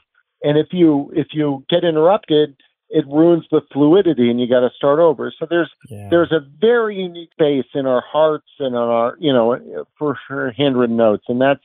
And 0.43 0.59
if 0.59 0.69
you 0.73 1.13
if 1.15 1.29
you 1.33 1.65
get 1.69 1.85
interrupted, 1.85 2.57
it 2.89 3.07
ruins 3.07 3.45
the 3.51 3.63
fluidity, 3.73 4.31
and 4.31 4.41
you 4.41 4.49
got 4.49 4.61
to 4.61 4.71
start 4.77 4.99
over. 4.99 5.33
So 5.39 5.47
there's 5.49 5.71
yeah. 5.89 6.09
there's 6.11 6.33
a 6.33 6.41
very 6.61 6.97
unique 6.97 7.33
base 7.39 7.67
in 7.75 7.87
our 7.87 8.03
hearts 8.03 8.49
and 8.59 8.77
on 8.77 8.89
our, 8.89 9.17
you 9.19 9.33
know, 9.33 9.85
for, 9.99 10.19
for 10.27 10.53
handwritten 10.53 10.97
notes, 10.97 11.25
and 11.29 11.41
that's 11.41 11.63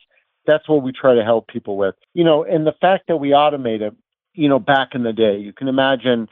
that's 0.48 0.68
what 0.68 0.82
we 0.82 0.92
try 0.92 1.14
to 1.16 1.24
help 1.24 1.48
people 1.48 1.78
with. 1.78 1.96
You 2.14 2.24
know, 2.24 2.44
and 2.44 2.66
the 2.66 2.74
fact 2.82 3.04
that 3.10 3.18
we 3.18 3.30
automate 3.30 3.82
it, 3.82 3.94
you 4.34 4.50
know, 4.50 4.60
back 4.60 4.90
in 4.96 5.04
the 5.04 5.14
day. 5.14 5.38
You 5.38 5.52
can 5.54 5.68
imagine 5.68 6.28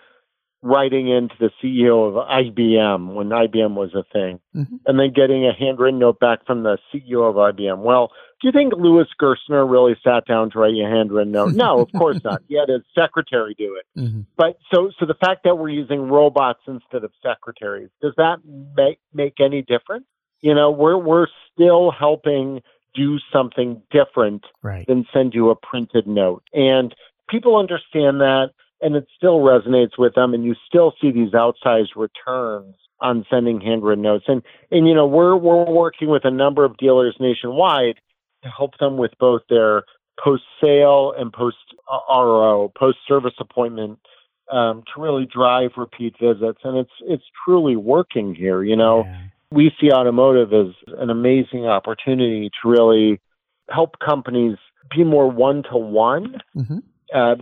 writing 0.61 1.07
into 1.09 1.35
the 1.39 1.51
CEO 1.61 2.07
of 2.07 2.15
IBM 2.27 3.13
when 3.13 3.29
IBM 3.29 3.75
was 3.75 3.93
a 3.93 4.03
thing, 4.11 4.39
Mhm. 4.55 4.79
and 4.87 4.99
then 4.99 5.11
getting 5.11 5.45
a 5.45 5.53
handwritten 5.53 5.99
note 5.99 6.19
back 6.19 6.43
from 6.45 6.63
the 6.63 6.79
CEO 6.91 7.23
of 7.29 7.35
IBM. 7.37 7.81
Well, 7.83 8.11
do 8.41 8.47
you 8.47 8.51
think 8.51 8.73
Louis 8.75 9.05
Gerstner 9.21 9.69
really 9.69 9.95
sat 10.03 10.25
down 10.25 10.49
to 10.51 10.59
write 10.59 10.73
you 10.73 10.85
a 10.85 10.89
handwritten 10.89 11.31
note? 11.31 11.53
No, 11.53 11.79
of 11.81 11.91
course 11.93 12.23
not. 12.23 12.41
He 12.47 12.55
had 12.57 12.69
his 12.69 12.81
secretary 12.95 13.53
do 13.57 13.75
it. 13.79 13.99
Mhm. 13.99 14.25
But 14.37 14.57
so, 14.73 14.89
so 14.99 15.05
the 15.05 15.13
fact 15.13 15.43
that 15.43 15.57
we're 15.59 15.69
using 15.69 16.09
robots 16.09 16.61
instead 16.67 17.03
of 17.03 17.11
secretaries 17.21 17.89
does 18.01 18.13
that 18.17 18.39
make 18.75 18.99
make 19.13 19.39
any 19.39 19.61
difference? 19.61 20.05
You 20.41 20.55
know, 20.55 20.71
we're 20.71 20.97
we're 20.97 21.27
still 21.53 21.91
helping 21.91 22.61
do 22.95 23.19
something 23.31 23.81
different 23.91 24.45
Right. 24.61 24.85
than 24.87 25.05
send 25.13 25.33
you 25.33 25.49
a 25.49 25.55
printed 25.55 26.07
note. 26.07 26.43
And 26.53 26.93
people 27.29 27.57
understand 27.57 28.21
that 28.21 28.51
and 28.81 28.95
it 28.95 29.07
still 29.15 29.39
resonates 29.39 29.97
with 29.97 30.15
them 30.15 30.33
and 30.33 30.43
you 30.43 30.55
still 30.67 30.93
see 31.01 31.11
these 31.11 31.31
outsized 31.31 31.95
returns 31.95 32.75
on 33.01 33.25
sending 33.29 33.61
handwritten 33.61 34.03
notes. 34.03 34.25
And 34.27 34.41
and 34.71 34.87
you 34.87 34.93
know, 34.93 35.07
we're 35.07 35.35
we're 35.35 35.65
working 35.65 36.09
with 36.09 36.25
a 36.25 36.31
number 36.31 36.63
of 36.63 36.77
dealers 36.77 37.15
nationwide 37.19 37.99
to 38.43 38.49
help 38.49 38.77
them 38.79 38.97
with 38.97 39.11
both 39.19 39.41
their 39.49 39.83
post 40.23 40.43
sale 40.61 41.13
and 41.17 41.31
post 41.33 41.57
RO, 42.09 42.71
post 42.77 42.99
service 43.07 43.33
appointment 43.39 43.99
um, 44.51 44.83
to 44.93 45.01
really 45.01 45.25
drive 45.25 45.71
repeat 45.77 46.15
visits. 46.21 46.59
And 46.63 46.77
it's 46.77 46.91
it's 47.01 47.25
truly 47.43 47.75
working 47.75 48.35
here, 48.35 48.63
you 48.63 48.75
know 48.75 49.05
Yeah. 49.05 49.21
We 49.51 49.71
see 49.79 49.91
automotive 49.91 50.53
as 50.53 50.73
an 50.99 51.09
amazing 51.09 51.65
opportunity 51.65 52.49
to 52.49 52.69
really 52.69 53.19
help 53.69 53.97
companies 54.05 54.57
be 54.95 55.03
more 55.03 55.29
one 55.29 55.63
to 55.63 55.77
one, 55.77 56.37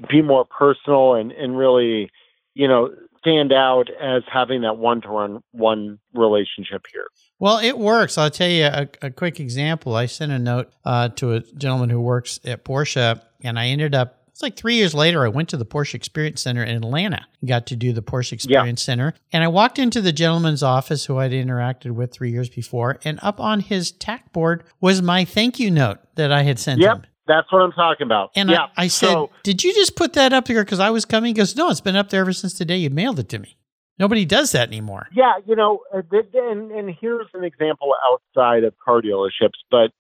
be 0.09 0.21
more 0.21 0.45
personal, 0.45 1.15
and, 1.15 1.31
and 1.31 1.57
really, 1.57 2.09
you 2.53 2.67
know, 2.67 2.89
stand 3.19 3.51
out 3.53 3.89
as 4.01 4.23
having 4.31 4.61
that 4.61 4.77
one 4.77 5.01
to 5.01 5.09
one 5.09 5.41
one 5.51 5.99
relationship 6.13 6.85
here. 6.91 7.05
Well, 7.39 7.59
it 7.59 7.77
works. 7.77 8.17
I'll 8.17 8.29
tell 8.29 8.49
you 8.49 8.65
a, 8.65 8.87
a 9.01 9.11
quick 9.11 9.39
example. 9.39 9.95
I 9.95 10.05
sent 10.05 10.31
a 10.31 10.39
note 10.39 10.71
uh, 10.85 11.09
to 11.09 11.33
a 11.33 11.39
gentleman 11.39 11.89
who 11.89 12.01
works 12.01 12.39
at 12.45 12.63
Porsche, 12.63 13.21
and 13.41 13.57
I 13.57 13.67
ended 13.67 13.95
up. 13.95 14.19
Like 14.43 14.57
three 14.57 14.75
years 14.75 14.93
later. 14.93 15.25
I 15.25 15.29
went 15.29 15.47
to 15.49 15.57
the 15.57 15.65
Porsche 15.65 15.93
Experience 15.95 16.41
Center 16.41 16.63
in 16.63 16.75
Atlanta. 16.75 17.25
Got 17.45 17.65
to 17.67 17.77
do 17.77 17.93
the 17.93 18.01
Porsche 18.01 18.33
Experience 18.33 18.83
Center, 18.83 19.13
and 19.31 19.41
I 19.41 19.47
walked 19.47 19.79
into 19.79 20.01
the 20.01 20.11
gentleman's 20.11 20.61
office 20.61 21.05
who 21.05 21.17
I'd 21.17 21.31
interacted 21.31 21.91
with 21.91 22.11
three 22.11 22.29
years 22.29 22.49
before, 22.49 22.99
and 23.05 23.19
up 23.23 23.39
on 23.39 23.61
his 23.61 23.91
tack 23.91 24.33
board 24.33 24.65
was 24.81 25.01
my 25.01 25.23
thank 25.23 25.59
you 25.61 25.71
note 25.71 25.99
that 26.15 26.31
I 26.33 26.43
had 26.43 26.59
sent 26.59 26.81
Yep, 26.81 26.97
him. 26.97 27.05
that's 27.25 27.49
what 27.53 27.61
I'm 27.61 27.71
talking 27.71 28.05
about. 28.05 28.31
And 28.35 28.49
yeah, 28.49 28.67
I, 28.75 28.83
I 28.83 28.87
said, 28.87 29.07
so, 29.13 29.29
"Did 29.43 29.63
you 29.63 29.73
just 29.73 29.95
put 29.95 30.11
that 30.13 30.33
up 30.33 30.49
here 30.49 30.63
because 30.63 30.81
I 30.81 30.89
was 30.89 31.05
coming?" 31.05 31.29
He 31.29 31.33
goes, 31.33 31.55
"No, 31.55 31.69
it's 31.69 31.79
been 31.81 31.95
up 31.95 32.09
there 32.09 32.19
ever 32.21 32.33
since 32.33 32.57
the 32.57 32.65
day 32.65 32.77
you 32.77 32.89
mailed 32.89 33.19
it 33.19 33.29
to 33.29 33.39
me. 33.39 33.55
Nobody 33.97 34.25
does 34.25 34.51
that 34.51 34.67
anymore." 34.67 35.07
Yeah, 35.13 35.35
you 35.45 35.55
know, 35.55 35.79
uh, 35.95 36.01
and, 36.33 36.69
and 36.69 36.93
here's 36.99 37.27
an 37.33 37.45
example 37.45 37.93
outside 38.11 38.65
of 38.65 38.73
car 38.83 39.01
dealerships, 39.01 39.59
but 39.71 39.91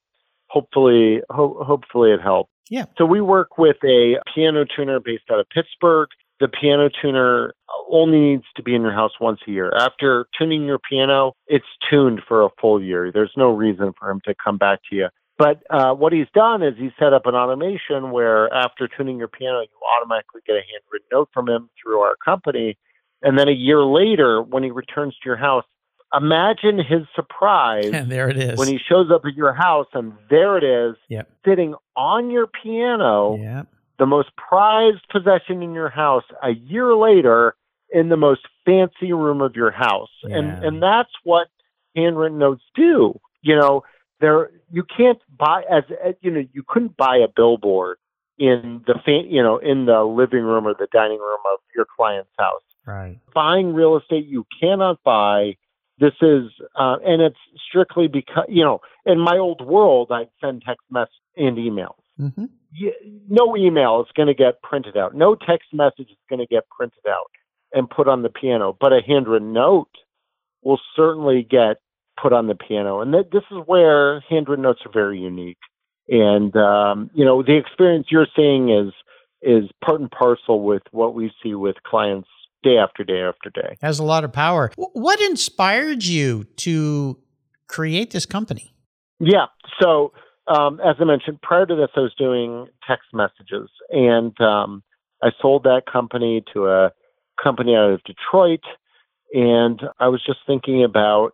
hopefully, 0.53 1.21
ho- 1.29 1.63
hopefully 1.65 2.11
it 2.11 2.21
helps. 2.21 2.51
Yeah. 2.69 2.85
So 2.97 3.05
we 3.05 3.21
work 3.21 3.57
with 3.57 3.77
a 3.83 4.17
piano 4.33 4.65
tuner 4.65 4.99
based 4.99 5.23
out 5.31 5.39
of 5.39 5.47
Pittsburgh. 5.49 6.09
The 6.39 6.47
piano 6.47 6.89
tuner 7.01 7.53
only 7.91 8.19
needs 8.19 8.43
to 8.55 8.63
be 8.63 8.75
in 8.75 8.81
your 8.81 8.93
house 8.93 9.11
once 9.19 9.39
a 9.47 9.51
year. 9.51 9.71
After 9.77 10.27
tuning 10.37 10.63
your 10.65 10.79
piano, 10.79 11.33
it's 11.47 11.65
tuned 11.89 12.21
for 12.27 12.43
a 12.43 12.49
full 12.59 12.81
year. 12.81 13.11
There's 13.11 13.33
no 13.35 13.51
reason 13.51 13.93
for 13.99 14.09
him 14.09 14.21
to 14.25 14.33
come 14.43 14.57
back 14.57 14.79
to 14.89 14.95
you. 14.95 15.07
But 15.37 15.63
uh, 15.69 15.93
what 15.93 16.13
he's 16.13 16.27
done 16.33 16.61
is 16.61 16.73
he's 16.77 16.91
set 16.99 17.11
up 17.13 17.25
an 17.25 17.35
automation 17.35 18.11
where 18.11 18.53
after 18.53 18.87
tuning 18.87 19.17
your 19.17 19.27
piano, 19.27 19.61
you 19.61 19.77
automatically 19.99 20.41
get 20.45 20.53
a 20.53 20.61
handwritten 20.61 21.07
note 21.11 21.29
from 21.33 21.49
him 21.49 21.69
through 21.81 21.99
our 21.99 22.15
company. 22.23 22.77
And 23.21 23.37
then 23.39 23.47
a 23.47 23.53
year 23.53 23.83
later, 23.83 24.41
when 24.41 24.63
he 24.63 24.71
returns 24.71 25.15
to 25.15 25.25
your 25.25 25.37
house, 25.37 25.65
imagine 26.15 26.77
his 26.77 27.01
surprise 27.15 27.89
And 27.93 28.11
there 28.11 28.29
it 28.29 28.37
is. 28.37 28.57
when 28.59 28.67
he 28.67 28.77
shows 28.77 29.09
up 29.11 29.25
at 29.25 29.33
your 29.35 29.53
house 29.53 29.87
and 29.93 30.13
there 30.29 30.57
it 30.57 30.63
is, 30.63 30.95
Yep. 31.09 31.29
sitting 31.45 31.75
on 31.95 32.29
your 32.31 32.47
piano, 32.47 33.37
yeah. 33.39 33.63
the 33.99 34.05
most 34.05 34.29
prized 34.35 35.07
possession 35.09 35.61
in 35.63 35.73
your 35.73 35.89
house, 35.89 36.23
a 36.41 36.51
year 36.51 36.95
later 36.95 37.55
in 37.91 38.09
the 38.09 38.17
most 38.17 38.41
fancy 38.65 39.13
room 39.13 39.41
of 39.41 39.55
your 39.55 39.71
house. 39.71 40.09
Yeah. 40.23 40.37
And 40.37 40.63
and 40.65 40.83
that's 40.83 41.11
what 41.23 41.47
handwritten 41.95 42.39
notes 42.39 42.63
do. 42.75 43.19
You 43.41 43.55
know, 43.55 43.83
there 44.19 44.49
you 44.71 44.83
can't 44.83 45.19
buy 45.37 45.63
as 45.69 45.83
as- 46.03 46.15
you 46.21 46.31
know, 46.31 46.43
you 46.53 46.63
couldn't 46.67 46.97
buy 46.97 47.17
a 47.17 47.27
billboard 47.27 47.97
in 48.39 48.81
the 48.87 48.95
fan, 49.05 49.25
you 49.29 49.43
know, 49.43 49.57
in 49.59 49.85
the 49.85 50.03
living 50.03 50.43
room 50.43 50.65
or 50.67 50.73
the 50.73 50.87
dining 50.91 51.19
room 51.19 51.39
of 51.53 51.59
your 51.75 51.85
client's 51.95 52.31
house 52.39 52.63
Right. 52.85 53.19
buying 53.33 53.73
real 53.73 53.95
estate 53.97 54.25
you 54.25 54.45
cannot 54.59 55.03
buy. 55.03 55.55
This 56.03 56.15
is, 56.21 56.51
uh, 56.77 56.97
and 57.05 57.21
it's 57.21 57.37
strictly 57.65 58.09
because, 58.09 58.43
you 58.49 58.61
know, 58.61 58.81
in 59.05 59.17
my 59.19 59.37
old 59.37 59.65
world, 59.65 60.11
I'd 60.11 60.27
send 60.41 60.61
text 60.67 60.83
messages 60.91 61.15
and 61.37 61.57
emails. 61.57 61.95
hmm 62.17 62.45
Y- 62.77 62.91
No 63.29 63.55
email 63.55 64.01
is 64.01 64.11
going 64.13 64.27
to 64.27 64.33
get 64.33 64.61
printed 64.61 64.97
out. 64.97 65.15
No 65.15 65.33
text 65.35 65.69
message 65.71 66.09
is 66.09 66.17
going 66.29 66.39
to 66.39 66.45
get 66.45 66.67
printed 66.77 67.05
out 67.07 67.31
and 67.71 67.89
put 67.89 68.09
on 68.09 68.21
the 68.21 68.29
piano, 68.29 68.75
but 68.77 68.91
a 68.91 68.99
handwritten 69.01 69.53
note 69.53 69.95
will 70.61 70.81
certainly 70.93 71.47
get 71.49 71.77
put 72.21 72.33
on 72.33 72.47
the 72.47 72.55
piano. 72.55 72.99
And 72.99 73.13
th- 73.13 73.29
this 73.31 73.43
is 73.49 73.59
where 73.65 74.19
handwritten 74.29 74.63
notes 74.63 74.81
are 74.85 74.91
very 74.91 75.19
unique. 75.19 75.63
And, 76.09 76.53
um, 76.57 77.11
you 77.13 77.23
know, 77.23 77.43
the 77.43 77.55
experience 77.55 78.07
you're 78.11 78.27
seeing 78.35 78.69
is, 78.69 78.91
is 79.41 79.69
part 79.85 80.01
and 80.01 80.11
parcel 80.11 80.63
with 80.63 80.83
what 80.91 81.15
we 81.15 81.31
see 81.41 81.55
with 81.55 81.77
clients 81.83 82.27
day 82.63 82.77
after 82.77 83.03
day 83.03 83.21
after 83.21 83.49
day. 83.49 83.77
Has 83.81 83.99
a 83.99 84.03
lot 84.03 84.23
of 84.23 84.33
power. 84.33 84.71
What 84.75 85.19
inspired 85.21 86.03
you 86.03 86.45
to 86.57 87.19
create 87.67 88.11
this 88.11 88.25
company? 88.25 88.73
Yeah. 89.19 89.45
So, 89.81 90.13
um, 90.47 90.79
as 90.81 90.95
I 90.99 91.05
mentioned, 91.05 91.41
prior 91.41 91.65
to 91.65 91.75
this, 91.75 91.89
I 91.95 92.01
was 92.01 92.13
doing 92.17 92.67
text 92.87 93.07
messages, 93.13 93.69
and 93.89 94.39
um, 94.41 94.83
I 95.21 95.29
sold 95.41 95.63
that 95.63 95.83
company 95.91 96.43
to 96.53 96.67
a 96.67 96.91
company 97.41 97.75
out 97.75 97.91
of 97.91 98.01
Detroit. 98.03 98.63
And 99.33 99.81
I 99.99 100.09
was 100.09 100.21
just 100.25 100.39
thinking 100.45 100.83
about 100.83 101.31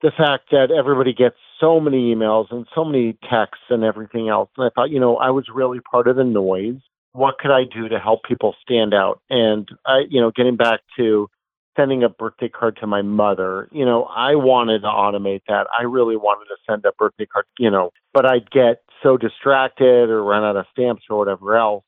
the 0.00 0.10
fact 0.16 0.50
that 0.50 0.70
everybody 0.70 1.12
gets 1.12 1.36
so 1.60 1.78
many 1.78 2.14
emails 2.14 2.46
and 2.50 2.66
so 2.74 2.84
many 2.84 3.16
texts 3.28 3.64
and 3.70 3.84
everything 3.84 4.28
else. 4.28 4.50
And 4.56 4.66
I 4.66 4.70
thought, 4.74 4.90
you 4.90 4.98
know, 4.98 5.16
I 5.16 5.30
was 5.30 5.46
really 5.52 5.80
part 5.80 6.08
of 6.08 6.16
the 6.16 6.24
noise. 6.24 6.80
What 7.12 7.38
could 7.38 7.50
I 7.50 7.64
do 7.64 7.88
to 7.88 7.98
help 7.98 8.24
people 8.24 8.54
stand 8.62 8.94
out? 8.94 9.20
And 9.28 9.68
I, 9.86 10.04
you 10.08 10.20
know, 10.20 10.30
getting 10.30 10.56
back 10.56 10.80
to 10.96 11.28
sending 11.76 12.02
a 12.02 12.08
birthday 12.08 12.48
card 12.48 12.76
to 12.76 12.86
my 12.86 13.02
mother, 13.02 13.68
you 13.72 13.84
know, 13.84 14.04
I 14.04 14.34
wanted 14.34 14.80
to 14.80 14.88
automate 14.88 15.42
that. 15.48 15.66
I 15.78 15.84
really 15.84 16.16
wanted 16.16 16.46
to 16.46 16.56
send 16.68 16.84
a 16.84 16.92
birthday 16.98 17.26
card, 17.26 17.46
you 17.58 17.70
know, 17.70 17.90
but 18.12 18.26
I'd 18.26 18.50
get 18.50 18.82
so 19.02 19.16
distracted 19.16 20.10
or 20.10 20.22
run 20.22 20.44
out 20.44 20.56
of 20.56 20.66
stamps 20.72 21.04
or 21.08 21.18
whatever 21.18 21.56
else. 21.56 21.84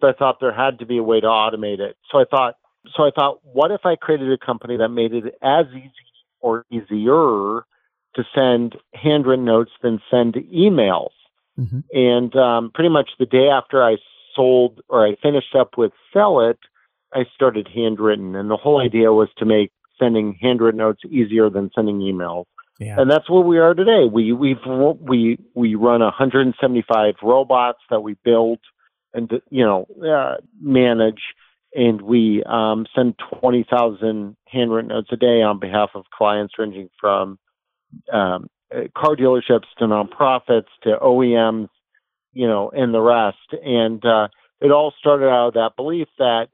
So 0.00 0.08
I 0.08 0.12
thought 0.12 0.40
there 0.40 0.52
had 0.52 0.78
to 0.80 0.86
be 0.86 0.98
a 0.98 1.02
way 1.02 1.20
to 1.20 1.26
automate 1.26 1.80
it. 1.80 1.96
So 2.10 2.18
I 2.18 2.24
thought, 2.24 2.54
so 2.94 3.04
I 3.04 3.10
thought, 3.10 3.40
what 3.42 3.70
if 3.70 3.84
I 3.84 3.96
created 3.96 4.30
a 4.30 4.38
company 4.38 4.76
that 4.76 4.88
made 4.88 5.12
it 5.12 5.34
as 5.42 5.66
easy 5.70 5.92
or 6.40 6.64
easier 6.70 7.64
to 8.14 8.24
send 8.34 8.76
handwritten 8.94 9.44
notes 9.44 9.72
than 9.82 10.00
send 10.10 10.34
emails? 10.34 11.10
Mhm. 11.58 11.84
And 11.92 12.36
um, 12.36 12.70
pretty 12.72 12.90
much 12.90 13.10
the 13.18 13.26
day 13.26 13.48
after 13.48 13.82
I 13.82 13.96
sold 14.36 14.80
or 14.88 15.06
I 15.06 15.16
finished 15.22 15.54
up 15.58 15.72
with 15.76 15.92
Cellit, 16.14 16.58
I 17.12 17.24
started 17.34 17.68
Handwrytten. 17.74 18.38
And 18.38 18.50
the 18.50 18.56
whole 18.56 18.80
idea 18.80 19.12
was 19.12 19.28
to 19.38 19.44
make 19.44 19.72
sending 19.98 20.38
handwritten 20.40 20.78
notes 20.78 21.00
easier 21.08 21.50
than 21.50 21.70
sending 21.74 21.98
emails. 21.98 22.44
Yeah. 22.78 22.96
And 22.98 23.10
that's 23.10 23.28
where 23.30 23.42
we 23.42 23.58
are 23.58 23.72
today. 23.72 24.04
We 24.10 24.32
we've 24.32 24.58
we 25.00 25.38
we 25.54 25.74
run 25.74 26.02
175 26.02 27.14
robots 27.22 27.78
that 27.88 28.02
we 28.02 28.16
build 28.22 28.58
and 29.14 29.30
you 29.50 29.64
know 29.64 29.86
uh, 30.06 30.36
manage, 30.60 31.22
and 31.74 32.02
we 32.02 32.44
um, 32.44 32.86
send 32.94 33.14
20,000 33.40 34.36
handwritten 34.46 34.88
notes 34.88 35.08
a 35.10 35.16
day 35.16 35.42
on 35.42 35.58
behalf 35.58 35.90
of 35.94 36.04
clients 36.16 36.54
ranging 36.58 36.90
from 37.00 37.38
um, 38.12 38.48
uh, 38.74 38.82
car 38.96 39.16
dealerships 39.16 39.66
to 39.78 39.86
nonprofits 39.86 40.66
to 40.82 40.96
OEMs, 41.02 41.68
you 42.36 42.46
know, 42.46 42.70
and 42.70 42.92
the 42.92 43.00
rest. 43.00 43.62
And 43.64 44.04
uh, 44.04 44.28
it 44.60 44.70
all 44.70 44.92
started 44.98 45.26
out 45.26 45.48
of 45.48 45.54
that 45.54 45.70
belief 45.74 46.08
that 46.18 46.48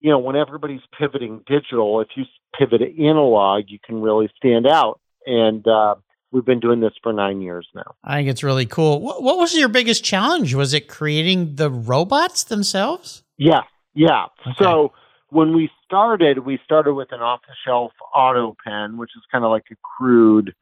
you 0.00 0.10
know 0.10 0.18
when 0.18 0.36
everybody's 0.36 0.82
pivoting 0.98 1.42
digital, 1.46 2.00
if 2.00 2.08
you 2.16 2.24
pivot 2.58 2.82
analog, 2.82 3.64
you 3.68 3.78
can 3.84 4.02
really 4.02 4.28
stand 4.36 4.66
out. 4.66 5.00
And 5.26 5.66
uh, 5.66 5.96
we've 6.30 6.44
been 6.44 6.60
doing 6.60 6.80
this 6.80 6.92
for 7.02 7.12
nine 7.12 7.40
years 7.40 7.66
now. 7.74 7.94
I 8.04 8.18
think 8.18 8.28
it's 8.28 8.42
really 8.42 8.66
cool. 8.66 9.00
What, 9.00 9.22
what 9.22 9.38
was 9.38 9.56
your 9.56 9.68
biggest 9.68 10.04
challenge? 10.04 10.54
Was 10.54 10.74
it 10.74 10.86
creating 10.86 11.56
the 11.56 11.70
robots 11.70 12.44
themselves? 12.44 13.24
Yeah, 13.38 13.62
yeah. 13.94 14.26
Okay. 14.46 14.54
So 14.58 14.92
when 15.30 15.56
we 15.56 15.70
started, 15.84 16.40
we 16.40 16.60
started 16.64 16.94
with 16.94 17.08
an 17.10 17.20
off-the-shelf 17.20 17.92
auto 18.14 18.54
pen, 18.64 18.98
which 18.98 19.10
is 19.16 19.22
kind 19.32 19.44
of 19.44 19.50
like 19.50 19.64
a 19.72 19.76
crude 19.98 20.54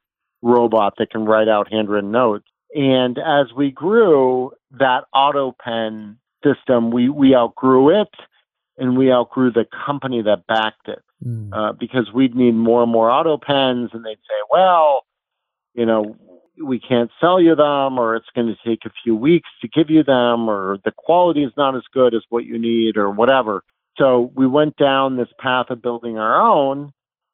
robot 0.42 0.94
that 0.98 1.10
can 1.10 1.24
write 1.24 1.48
out 1.48 1.70
handwritten 1.70 2.10
notes. 2.10 2.46
And 2.74 3.18
as 3.18 3.52
we 3.56 3.70
grew 3.70 4.52
that 4.72 5.04
auto 5.14 5.54
pen 5.64 6.18
system, 6.44 6.90
we 6.90 7.08
we 7.08 7.34
outgrew 7.34 8.00
it, 8.00 8.14
and 8.78 8.98
we 8.98 9.12
outgrew 9.12 9.52
the 9.52 9.66
company 9.86 10.22
that 10.22 10.46
backed 10.46 10.88
it 10.88 11.02
Mm. 11.24 11.54
uh, 11.54 11.72
because 11.72 12.12
we'd 12.12 12.34
need 12.34 12.52
more 12.52 12.82
and 12.82 12.92
more 12.92 13.10
auto 13.10 13.38
pens, 13.38 13.90
and 13.94 14.04
they'd 14.04 14.18
say, 14.18 14.40
well, 14.52 15.04
you 15.72 15.86
know, 15.86 16.16
we 16.62 16.78
can't 16.78 17.10
sell 17.18 17.40
you 17.40 17.54
them, 17.54 17.98
or 17.98 18.14
it's 18.14 18.28
going 18.34 18.46
to 18.46 18.56
take 18.68 18.84
a 18.84 18.92
few 19.02 19.16
weeks 19.16 19.48
to 19.62 19.68
give 19.68 19.88
you 19.88 20.02
them, 20.02 20.48
or 20.50 20.78
the 20.84 20.92
quality 20.92 21.42
is 21.42 21.52
not 21.56 21.74
as 21.74 21.82
good 21.94 22.14
as 22.14 22.22
what 22.28 22.44
you 22.44 22.58
need, 22.58 22.96
or 22.96 23.10
whatever. 23.10 23.62
So 23.96 24.32
we 24.34 24.46
went 24.46 24.76
down 24.76 25.16
this 25.16 25.32
path 25.38 25.70
of 25.70 25.80
building 25.80 26.18
our 26.18 26.40
own, 26.40 26.92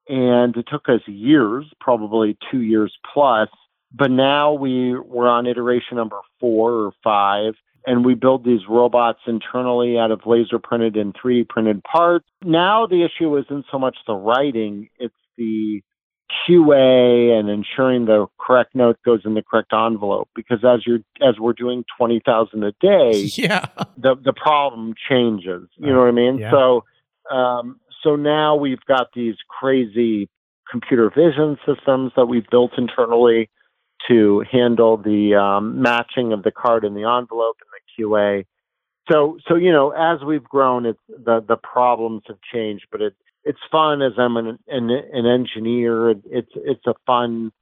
and 0.09 0.57
it 0.57 0.67
took 0.71 0.89
us 0.89 1.01
years, 1.07 1.67
probably 1.81 2.37
two 2.51 2.61
years 2.61 2.97
plus. 3.13 3.49
But 3.93 4.11
now 4.11 4.53
we 4.53 4.99
we're 4.99 5.29
on 5.29 5.47
iteration 5.47 5.97
number 5.97 6.21
four 6.39 6.73
or 6.73 6.93
five, 7.03 7.55
and 7.87 8.05
we 8.05 8.15
build 8.15 8.45
these 8.45 8.61
robots 8.69 9.19
internally 9.27 9.99
out 9.99 10.11
of 10.11 10.21
laser 10.27 10.59
printed 10.59 10.97
and 10.97 11.15
3D 11.15 11.49
printed 11.49 11.83
parts. 11.83 12.27
Now 12.45 12.87
the 12.87 13.05
issue 13.05 13.37
isn't 13.39 13.67
so 13.71 13.79
much 13.79 13.97
the 14.07 14.15
writing, 14.15 14.89
it's 14.99 15.15
the 15.37 15.83
QA 16.49 17.39
and 17.39 17.51
ensuring 17.51 18.05
the 18.07 18.27
correct 18.39 18.75
note 18.75 18.97
goes 19.05 19.21
in 19.25 19.35
the 19.35 19.43
correct 19.43 19.73
envelope 19.73 20.29
because 20.37 20.59
as 20.65 20.87
you're 20.87 21.01
as 21.21 21.39
we're 21.41 21.53
doing 21.53 21.85
20,000 21.99 22.63
a 22.65 22.73
day, 22.81 23.29
Yeah. 23.37 23.67
the 23.97 24.15
the 24.23 24.33
problem 24.33 24.95
changes. 25.09 25.69
You 25.77 25.93
know 25.93 25.99
what 25.99 26.09
I 26.09 26.13
mean? 26.13 26.39
Yeah. 26.39 26.51
So 26.53 26.85
um, 27.35 27.81
so 28.05 28.17
now 28.17 28.55
we've 28.57 28.85
got 28.87 29.09
these 29.15 29.35
crazy 29.49 30.29
computer 30.71 31.11
vision 31.11 31.59
systems 31.67 32.13
that 32.17 32.27
we've 32.27 32.47
built 32.51 32.73
internally 32.79 33.51
to 34.09 34.45
handle 34.51 34.97
the 34.97 35.35
um, 35.35 35.83
matching 35.83 36.33
of 36.33 36.43
the 36.43 36.51
card 36.51 36.85
in 36.85 36.95
the 36.95 37.05
envelope 37.05 37.57
and 37.61 37.71
the 37.73 38.03
QA. 38.03 38.47
So 39.11 39.39
so 39.49 39.55
you 39.57 39.73
know 39.73 39.91
as 39.91 40.25
we've 40.25 40.45
grown, 40.45 40.87
it's 40.87 41.01
the 41.09 41.45
the 41.47 41.57
problems 41.57 42.23
have 42.29 42.39
changed, 42.53 42.87
but 42.91 43.01
it 43.01 43.15
it's 43.45 43.59
fun 43.71 44.03
as 44.03 44.13
I'm 44.19 44.37
an 44.37 44.59
an, 44.69 44.91
an 44.91 45.27
engineer. 45.27 46.11
It's 46.11 46.53
it's 46.55 46.87
a 46.87 46.95
fun 47.07 47.53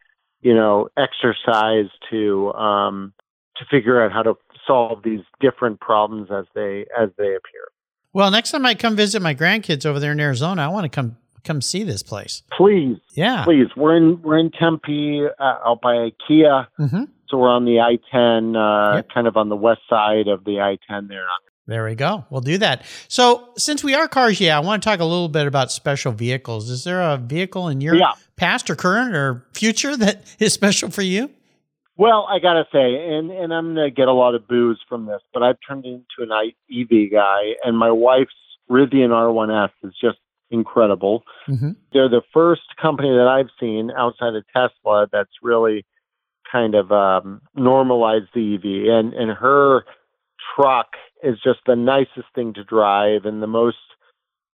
you 0.41 0.55
know 0.55 0.89
exercise 0.97 1.91
to 2.11 2.53
um, 2.53 3.13
to 3.57 3.65
figure 3.71 4.03
out 4.03 4.13
how 4.13 4.23
to 4.23 4.35
solve 4.67 5.03
these 5.03 5.21
different 5.41 5.81
problems 5.81 6.29
as 6.31 6.45
they 6.55 6.87
as 6.99 7.11
they 7.17 7.29
appear. 7.29 7.69
Well, 8.13 8.31
next 8.31 8.51
time 8.51 8.65
I 8.67 8.75
come 8.75 8.97
visit 8.97 9.21
my 9.21 9.35
grandkids 9.35 9.85
over 9.85 10.01
there 10.01 10.13
in 10.13 10.21
Arizona, 10.21 10.63
I 10.63 10.69
want 10.69 10.85
to 10.85 10.89
come 10.89 11.17
come 11.49 11.61
see 11.63 11.83
this 11.83 12.03
place. 12.03 12.43
Please, 12.57 12.99
Yeah. 13.17 13.43
please, 13.45 13.67
we're 13.77 13.97
in 13.97 14.23
we're 14.23 14.39
in 14.39 14.51
Tempe, 14.53 15.23
uh, 15.27 15.43
out 15.67 15.81
by 15.81 16.11
IKEA. 16.11 16.67
hmm 16.77 17.05
So 17.31 17.37
we're 17.39 17.51
on 17.51 17.65
the 17.67 17.81
I-10, 17.81 18.57
uh, 18.57 18.97
Yep. 18.97 19.09
kind 19.13 19.27
of 19.27 19.37
on 19.37 19.49
the 19.51 19.57
west 19.57 19.81
side 19.91 20.29
of 20.29 20.45
the 20.45 20.61
I-10 20.61 21.09
there. 21.09 21.27
There 21.67 21.85
we 21.85 21.95
go. 21.95 22.25
We'll 22.31 22.41
do 22.41 22.57
that. 22.59 22.83
So, 23.09 23.51
since 23.59 23.85
we 23.85 23.95
are 23.95 24.09
cars, 24.09 24.41
yeah, 24.41 24.57
I 24.57 24.61
want 24.61 24.83
to 24.83 24.89
talk 24.89 25.01
a 25.01 25.05
little 25.05 25.29
bit 25.29 25.47
about 25.47 25.71
special 25.71 26.13
vehicles. 26.13 26.71
Is 26.71 26.85
there 26.85 27.03
a 27.03 27.19
vehicle 27.19 27.69
in 27.69 27.83
your 27.83 27.95
Yeah. 27.97 28.13
past 28.37 28.71
or 28.71 28.75
current 28.77 29.15
or 29.15 29.45
future 29.53 29.95
that 29.99 30.23
is 30.39 30.55
special 30.55 30.91
for 30.91 31.03
you? 31.03 31.29
Well, 31.99 32.27
I 32.31 32.39
gotta 32.39 32.65
say, 32.73 32.95
and 33.17 33.31
and 33.31 33.53
I'm 33.53 33.75
gonna 33.75 33.91
get 33.91 34.09
a 34.09 34.13
lot 34.13 34.35
of 34.37 34.47
boos 34.49 34.81
from 34.89 35.05
this, 35.07 35.21
but 35.35 35.43
I've 35.43 35.59
turned 35.69 35.85
into 35.85 36.19
an 36.21 36.31
EV 36.71 37.11
guy, 37.11 37.57
and 37.65 37.77
my 37.77 37.91
wife's 37.91 38.33
Rivian 38.71 39.11
R1S 39.11 39.71
is 39.83 39.93
just 40.01 40.19
incredible. 40.51 41.25
Mm-hmm. 41.49 41.71
They're 41.93 42.09
the 42.09 42.23
first 42.33 42.63
company 42.81 43.11
that 43.11 43.29
I've 43.29 43.51
seen 43.61 43.91
outside 43.97 44.35
of 44.35 44.45
Tesla 44.55 45.07
that's 45.11 45.31
really 45.43 45.85
kind 46.51 46.75
of 46.75 46.91
um, 46.93 47.41
normalized 47.55 48.29
the 48.35 48.55
EV, 48.55 48.99
and 48.99 49.15
and 49.15 49.31
her 49.37 49.85
truck 50.57 50.89
is 51.23 51.37
just 51.43 51.61
the 51.67 51.77
nicest 51.77 52.29
thing 52.35 52.55
to 52.55 52.65
drive 52.65 53.25
and 53.25 53.43
the 53.43 53.47
most 53.47 53.77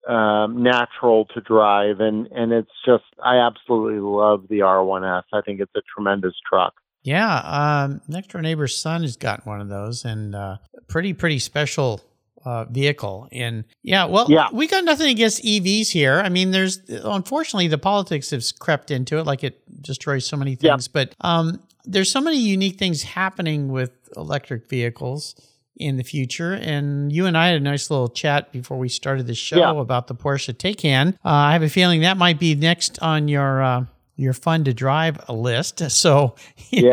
um, 0.08 0.62
natural 0.62 1.26
to 1.34 1.40
drive, 1.40 2.00
and 2.00 2.26
and 2.28 2.52
it's 2.52 2.72
just 2.84 3.04
I 3.22 3.36
absolutely 3.36 4.00
love 4.00 4.46
the 4.48 4.60
R1S. 4.60 5.24
I 5.32 5.40
think 5.42 5.60
it's 5.60 5.72
a 5.76 5.82
tremendous 5.94 6.34
truck. 6.48 6.74
Yeah. 7.04 7.36
Um, 7.84 8.00
next 8.08 8.30
door 8.30 8.40
neighbor's 8.40 8.76
son 8.76 9.02
has 9.02 9.16
got 9.16 9.46
one 9.46 9.60
of 9.60 9.68
those 9.68 10.06
and 10.06 10.34
uh, 10.34 10.56
pretty, 10.88 11.12
pretty 11.12 11.38
special 11.38 12.00
uh, 12.44 12.64
vehicle. 12.66 13.28
And 13.32 13.64
yeah, 13.82 14.04
well, 14.04 14.26
Yeah. 14.28 14.48
we 14.52 14.66
got 14.66 14.84
nothing 14.84 15.08
against 15.08 15.42
EVs 15.44 15.88
here. 15.90 16.20
I 16.20 16.28
mean, 16.28 16.50
there's 16.50 16.80
unfortunately 16.88 17.68
the 17.68 17.78
politics 17.78 18.30
has 18.30 18.52
crept 18.52 18.90
into 18.90 19.18
it, 19.18 19.24
like 19.26 19.42
it 19.44 19.60
destroys 19.82 20.26
so 20.26 20.36
many 20.36 20.56
Yeah. 20.60 20.72
things. 20.72 20.88
But 20.88 21.14
um, 21.20 21.60
there's 21.84 22.10
so 22.10 22.20
many 22.20 22.38
unique 22.38 22.78
things 22.78 23.02
happening 23.02 23.68
with 23.72 23.90
electric 24.16 24.68
vehicles 24.68 25.34
in 25.76 25.96
the 25.96 26.04
future. 26.04 26.52
And 26.52 27.10
you 27.10 27.26
and 27.26 27.36
I 27.36 27.48
had 27.48 27.56
a 27.56 27.60
nice 27.60 27.90
little 27.90 28.08
chat 28.08 28.52
before 28.52 28.78
we 28.78 28.88
started 28.88 29.26
the 29.26 29.34
show 29.34 29.58
Yeah. 29.58 29.80
about 29.80 30.06
the 30.06 30.14
Porsche 30.14 30.54
Taycan. 30.54 31.14
Uh, 31.24 31.28
I 31.28 31.52
have 31.52 31.62
a 31.62 31.68
feeling 31.68 32.02
that 32.02 32.16
might 32.16 32.38
be 32.38 32.54
next 32.54 32.98
on 33.02 33.26
your. 33.28 33.62
Uh, 33.62 33.84
your 34.16 34.32
fun 34.32 34.64
to 34.64 34.72
drive 34.74 35.18
a 35.28 35.32
list. 35.32 35.80
So 35.90 36.34
Yeah. 36.70 36.90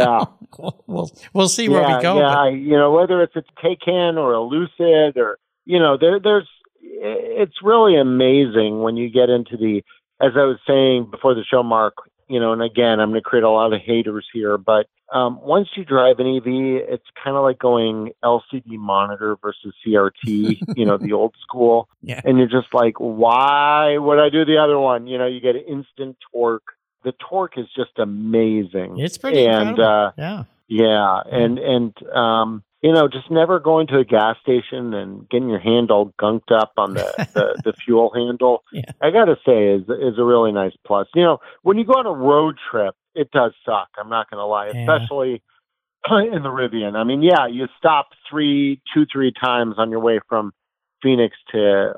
know, 0.60 0.74
we'll, 0.88 1.12
we'll 1.34 1.48
see 1.50 1.70
where 1.70 1.88
we 1.88 2.02
go. 2.02 2.20
Yeah, 2.20 2.36
but- 2.36 2.58
you 2.58 2.78
know, 2.78 2.92
whether 2.92 3.22
it's 3.22 3.36
a 3.36 3.44
Taycan 3.64 4.18
or 4.18 4.34
a 4.34 4.42
Lucid 4.42 5.18
or 5.18 5.38
you 5.66 5.80
know, 5.80 5.98
there 5.98 6.20
there's 6.20 6.48
it's 6.82 7.62
really 7.64 7.96
amazing 7.98 8.82
when 8.82 8.98
you 8.98 9.10
get 9.10 9.30
into 9.30 9.58
the 9.58 9.84
as 10.20 10.34
I 10.36 10.44
was 10.44 10.58
saying 10.68 11.10
before 11.12 11.34
the 11.34 11.44
show, 11.44 11.64
Mark. 11.64 11.96
You 12.28 12.40
know, 12.40 12.54
and 12.54 12.62
again, 12.62 13.00
I'm 13.02 13.10
going 13.10 13.20
to 13.22 13.30
create 13.30 13.44
a 13.44 13.50
lot 13.50 13.74
of 13.74 13.82
haters 13.82 14.26
here, 14.32 14.58
but 14.58 14.88
um, 15.14 15.42
once 15.42 15.68
you 15.76 15.84
drive 15.84 16.20
an 16.20 16.28
EV, 16.38 16.44
it's 16.88 17.04
kind 17.22 17.36
of 17.36 17.44
like 17.44 17.60
going 17.60 18.12
LCD 18.24 18.78
monitor 18.78 19.36
versus 19.42 19.74
CRT. 19.86 20.58
you 20.78 20.86
know, 20.86 20.98
the 20.98 21.12
old 21.12 21.36
school, 21.42 21.90
Yeah. 22.02 22.22
and 22.24 22.38
you're 22.38 22.48
just 22.48 22.74
like, 22.74 22.94
why 23.00 23.98
would 23.98 24.18
I 24.20 24.30
do 24.30 24.46
the 24.46 24.58
other 24.58 24.80
one? 24.80 25.08
You 25.08 25.18
know, 25.18 25.26
you 25.28 25.42
get 25.42 25.56
instant 25.58 26.16
torque. 26.32 26.64
The 27.04 27.14
torque 27.30 27.58
is 27.58 27.68
just 27.76 27.98
amazing. 27.98 29.00
It's 29.00 29.18
pretty 29.18 29.46
and 29.46 29.70
incredible. 29.70 29.84
uh, 29.84 30.12
yeah. 30.18 30.44
yeah, 30.68 31.22
and 31.32 31.58
and 31.60 32.08
um, 32.16 32.64
you 32.82 32.92
know, 32.92 33.08
just 33.08 33.30
never 33.30 33.60
going 33.60 33.88
to 33.88 33.98
a 34.00 34.06
gas 34.06 34.38
station 34.42 34.94
and 34.94 35.30
getting 35.30 35.50
your 35.50 35.60
hand 35.60 35.92
all 35.92 36.14
gunked 36.20 36.52
up 36.52 36.74
on 36.78 36.94
the 36.96 37.28
the, 37.34 37.62
the 37.66 37.74
fuel 37.74 38.12
handle. 38.14 38.64
Yeah. 38.72 38.84
I 39.02 39.12
got 39.12 39.26
to 39.26 39.36
say, 39.46 39.68
is 39.70 39.84
is 39.84 40.18
a 40.20 40.24
really 40.24 40.52
nice 40.52 40.74
plus. 40.86 41.08
You 41.16 41.24
know, 41.24 41.38
when 41.64 41.78
you 41.78 41.86
go 41.86 41.94
on 41.94 42.06
a 42.06 42.12
road 42.14 42.56
trip, 42.72 42.96
it 43.16 43.32
does 43.32 43.54
suck. 43.66 43.90
I'm 43.98 44.10
not 44.10 44.30
going 44.30 44.40
to 44.40 44.46
lie, 44.46 44.72
Yeah. 44.74 44.82
especially 44.96 45.42
in 46.10 46.42
the 46.44 46.50
Rivian. 46.50 46.96
I 46.96 47.04
mean, 47.04 47.22
yeah, 47.22 47.46
you 47.48 47.68
stop 47.78 48.10
three, 48.30 48.82
two, 48.94 49.06
three 49.12 49.32
times 49.44 49.76
on 49.78 49.92
your 49.92 50.00
way 50.00 50.20
from 50.30 50.52
Phoenix 51.04 51.36
to 51.52 51.94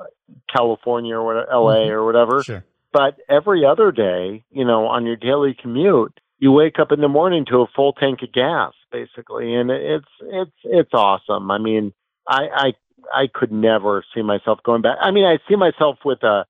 California 0.54 1.16
or 1.16 1.50
L.A. 1.50 1.76
Mhm. 1.86 1.90
or 1.90 2.04
whatever. 2.04 2.42
Sure. 2.42 2.64
But 2.94 3.16
every 3.28 3.66
other 3.66 3.90
day, 3.90 4.44
you 4.52 4.64
know, 4.64 4.86
on 4.86 5.04
your 5.04 5.16
daily 5.16 5.56
commute, 5.60 6.16
you 6.38 6.52
wake 6.52 6.78
up 6.78 6.92
in 6.92 7.00
the 7.00 7.08
morning 7.08 7.44
to 7.50 7.62
a 7.62 7.66
full 7.74 7.92
tank 7.92 8.20
of 8.22 8.32
gas, 8.32 8.72
basically, 8.92 9.52
and 9.52 9.68
it's 9.68 10.06
it's 10.22 10.56
it's 10.62 10.94
awesome. 10.94 11.50
I 11.50 11.58
mean, 11.58 11.92
I 12.28 12.46
I 12.54 12.72
I 13.12 13.26
could 13.34 13.50
never 13.50 14.04
see 14.14 14.22
myself 14.22 14.60
going 14.64 14.82
back. 14.82 14.98
I 15.00 15.10
mean, 15.10 15.24
I 15.24 15.38
see 15.48 15.56
myself 15.56 15.98
with 16.04 16.22
a 16.22 16.46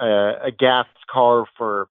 a, 0.00 0.06
a 0.46 0.50
gas 0.50 0.86
car 1.10 1.44
for 1.58 1.88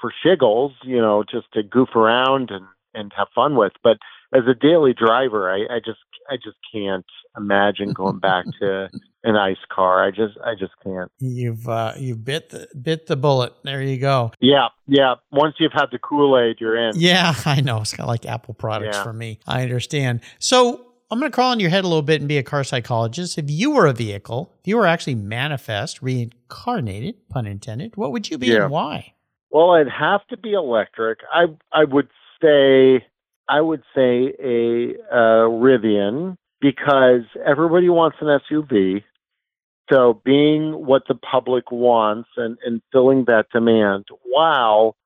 for 0.00 0.12
shiggles, 0.24 0.74
you 0.84 1.00
know, 1.00 1.24
just 1.28 1.52
to 1.54 1.64
goof 1.64 1.96
around 1.96 2.52
and 2.52 2.66
and 2.94 3.12
have 3.16 3.28
fun 3.34 3.56
with. 3.56 3.72
But 3.82 3.98
as 4.32 4.44
a 4.48 4.54
daily 4.54 4.94
driver, 4.94 5.50
I, 5.50 5.76
I 5.76 5.78
just 5.84 5.98
I 6.28 6.36
just 6.36 6.56
can't 6.72 7.04
imagine 7.36 7.92
going 7.92 8.18
back 8.18 8.44
to 8.60 8.88
an 9.24 9.36
ice 9.36 9.56
car. 9.70 10.04
I 10.06 10.10
just 10.10 10.36
I 10.44 10.54
just 10.54 10.72
can't. 10.82 11.10
You've 11.18 11.68
uh, 11.68 11.94
you 11.98 12.16
bit 12.16 12.50
the 12.50 12.68
bit 12.80 13.06
the 13.06 13.16
bullet. 13.16 13.52
There 13.64 13.82
you 13.82 13.98
go. 13.98 14.32
Yeah, 14.40 14.68
yeah. 14.86 15.14
Once 15.32 15.54
you've 15.58 15.72
had 15.72 15.86
the 15.92 15.98
Kool 15.98 16.38
Aid, 16.38 16.56
you're 16.60 16.76
in. 16.76 16.92
Yeah, 16.96 17.34
I 17.46 17.60
know. 17.60 17.80
It's 17.80 17.92
kind 17.92 18.06
of 18.06 18.08
like 18.08 18.26
Apple 18.26 18.54
products 18.54 18.96
Yeah. 18.96 19.02
for 19.02 19.12
me. 19.12 19.40
I 19.46 19.62
understand. 19.62 20.20
So 20.38 20.84
I'm 21.10 21.18
going 21.18 21.30
to 21.30 21.34
crawl 21.34 21.52
on 21.52 21.60
your 21.60 21.70
head 21.70 21.84
a 21.84 21.88
little 21.88 22.02
bit 22.02 22.20
and 22.20 22.28
be 22.28 22.36
a 22.38 22.42
car 22.42 22.62
psychologist. 22.64 23.38
If 23.38 23.46
you 23.48 23.70
were 23.70 23.86
a 23.86 23.94
vehicle, 23.94 24.54
if 24.60 24.68
you 24.68 24.76
were 24.76 24.86
actually 24.86 25.14
manifest, 25.14 26.02
reincarnated, 26.02 27.14
pun 27.30 27.46
intended, 27.46 27.96
what 27.96 28.12
would 28.12 28.30
you 28.30 28.36
be 28.38 28.48
Yeah. 28.48 28.64
and 28.64 28.70
why? 28.70 29.14
Well, 29.50 29.70
I'd 29.70 29.88
have 29.88 30.26
to 30.28 30.36
be 30.36 30.52
electric. 30.52 31.20
I 31.32 31.46
I 31.72 31.84
would 31.84 32.08
say 32.42 33.06
I 33.48 33.60
would 33.60 33.82
say 33.94 34.34
a 34.40 34.94
Rivian 35.48 36.36
because 36.60 37.22
everybody 37.44 37.88
wants 37.88 38.18
an 38.20 38.40
SUV. 38.50 39.04
So 39.90 40.20
being 40.24 40.72
what 40.86 41.02
the 41.08 41.14
public 41.14 41.70
wants 41.70 42.28
and, 42.36 42.58
and 42.64 42.82
filling 42.92 43.24
that 43.24 43.46
demand 43.52 44.04
while 44.22 44.96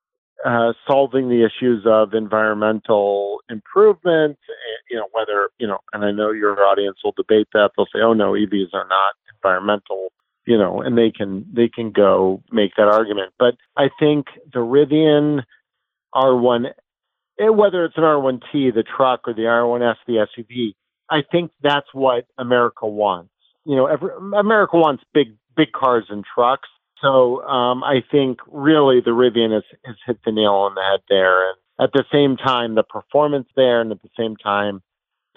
uh, 0.45 0.73
solving 0.85 1.29
the 1.29 1.45
issues 1.45 1.85
of 1.85 2.13
environmental 2.13 3.39
improvement, 3.49 4.37
eh, 4.49 4.81
you 4.91 4.97
know, 4.97 5.07
whether, 5.13 5.49
you 5.57 5.67
know, 5.67 5.77
and 5.93 6.03
I 6.03 6.11
know 6.11 6.31
your 6.31 6.59
audience 6.65 6.97
will 7.01 7.13
debate 7.15 7.47
that. 7.53 7.71
They'll 7.77 7.85
say, 7.85 8.01
oh 8.01 8.11
no, 8.11 8.33
EVs 8.33 8.73
are 8.73 8.87
not 8.87 9.15
environmental 9.37 10.09
you 10.45 10.57
know, 10.57 10.81
and 10.81 10.97
they 10.97 11.11
can 11.11 11.45
they 11.53 11.69
can 11.69 11.91
go 11.91 12.43
make 12.51 12.71
that 12.75 12.87
argument. 12.87 13.33
But 13.39 13.55
I 13.77 13.89
think 13.99 14.27
the 14.51 14.59
Rivian 14.59 15.43
R1, 16.13 16.67
eh, 16.67 16.69
whether 17.39 17.85
it's 17.85 17.97
an 17.97 18.03
R1T, 18.03 18.73
the 18.73 18.83
truck, 18.83 19.21
or 19.27 19.33
the 19.33 19.43
R1S, 19.43 19.95
the 20.07 20.25
SUV, 20.27 20.73
I 21.09 21.21
think 21.31 21.51
that's 21.61 21.87
what 21.93 22.25
America 22.37 22.87
wants. 22.87 23.31
You 23.65 23.75
know, 23.75 23.87
every, 23.87 24.09
America 24.37 24.77
wants 24.77 25.03
big 25.13 25.37
big 25.55 25.71
cars 25.71 26.05
and 26.09 26.23
trucks. 26.33 26.69
So 27.01 27.43
um, 27.43 27.83
I 27.83 28.03
think 28.11 28.39
really 28.47 29.01
the 29.01 29.11
Rivian 29.11 29.53
has, 29.53 29.63
has 29.85 29.95
hit 30.05 30.19
the 30.25 30.31
nail 30.31 30.53
on 30.53 30.75
the 30.75 30.81
head 30.81 31.01
there. 31.09 31.49
And 31.49 31.57
at 31.79 31.91
the 31.91 32.05
same 32.11 32.37
time, 32.37 32.75
the 32.75 32.83
performance 32.83 33.47
there, 33.55 33.81
and 33.81 33.91
at 33.91 34.01
the 34.01 34.09
same 34.17 34.35
time, 34.37 34.81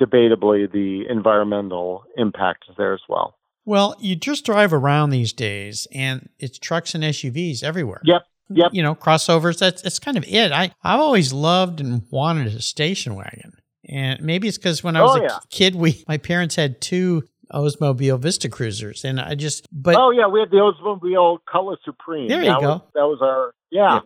debatably, 0.00 0.70
the 0.70 1.04
environmental 1.10 2.04
impact 2.16 2.64
is 2.70 2.76
there 2.76 2.94
as 2.94 3.00
well. 3.08 3.36
Well, 3.64 3.96
you 3.98 4.14
just 4.14 4.46
drive 4.46 4.72
around 4.72 5.10
these 5.10 5.32
days, 5.32 5.88
and 5.92 6.28
it's 6.38 6.58
trucks 6.58 6.94
and 6.94 7.02
SUVs 7.02 7.64
everywhere. 7.64 8.00
Yep. 8.04 8.22
Yep. 8.48 8.70
You 8.72 8.82
know, 8.82 8.94
crossovers. 8.94 9.58
That's 9.58 9.82
that's 9.82 9.98
kind 9.98 10.16
of 10.16 10.24
it. 10.26 10.52
I 10.52 10.70
I've 10.82 11.00
always 11.00 11.32
loved 11.32 11.80
and 11.80 12.02
wanted 12.10 12.46
a 12.48 12.62
station 12.62 13.14
wagon, 13.14 13.52
and 13.88 14.20
maybe 14.22 14.48
it's 14.48 14.56
because 14.56 14.84
when 14.84 14.96
I 14.96 15.00
oh, 15.00 15.04
was 15.04 15.16
Oh, 15.16 15.20
a 15.20 15.22
yeah. 15.24 15.38
kid, 15.50 15.74
we 15.74 16.04
my 16.08 16.18
parents 16.18 16.54
had 16.54 16.80
two 16.80 17.24
Oldsmobile 17.52 18.20
Vista 18.20 18.48
Cruisers, 18.48 19.04
and 19.04 19.20
I 19.20 19.34
just 19.34 19.66
but 19.72 19.96
oh 19.96 20.10
yeah, 20.10 20.26
we 20.26 20.40
had 20.40 20.50
the 20.50 20.56
Oldsmobile 20.58 21.38
Color 21.50 21.76
Supreme. 21.84 22.28
There 22.28 22.40
you 22.40 22.46
that 22.46 22.60
go. 22.60 22.68
Was, 22.68 22.80
that 22.94 23.06
was 23.06 23.18
our 23.22 23.52
yeah. 23.70 23.94
Yeah. 23.94 24.00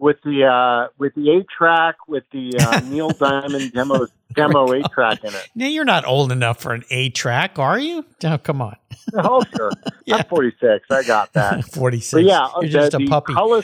With 0.00 0.18
the 0.24 0.44
uh, 0.44 0.88
with 0.98 1.14
the 1.16 1.30
eight 1.30 1.46
track 1.48 1.96
with 2.06 2.22
the 2.32 2.52
uh, 2.60 2.80
Neil 2.88 3.10
Diamond 3.10 3.72
demo 3.72 4.06
demo 4.34 4.72
eight 4.72 4.86
track 4.92 5.24
in 5.24 5.34
it. 5.34 5.48
now 5.56 5.66
you're 5.66 5.84
not 5.84 6.04
old 6.06 6.30
enough 6.30 6.60
for 6.60 6.72
an 6.72 6.84
A 6.90 7.10
track, 7.10 7.58
are 7.58 7.78
you? 7.80 8.04
Oh, 8.24 8.38
come 8.38 8.62
on, 8.62 8.76
Oh 9.14 9.42
sure, 9.56 9.72
Yeah. 10.06 10.18
I'm 10.18 10.24
46. 10.26 10.86
I 10.90 11.02
got 11.02 11.32
that. 11.32 11.64
forty 11.72 11.98
six. 11.98 12.12
But 12.12 12.22
yeah, 12.24 12.46
you're 12.60 12.62
the, 12.62 12.68
just 12.68 12.94
a 12.94 13.00
puppy. 13.06 13.34
Color, 13.34 13.62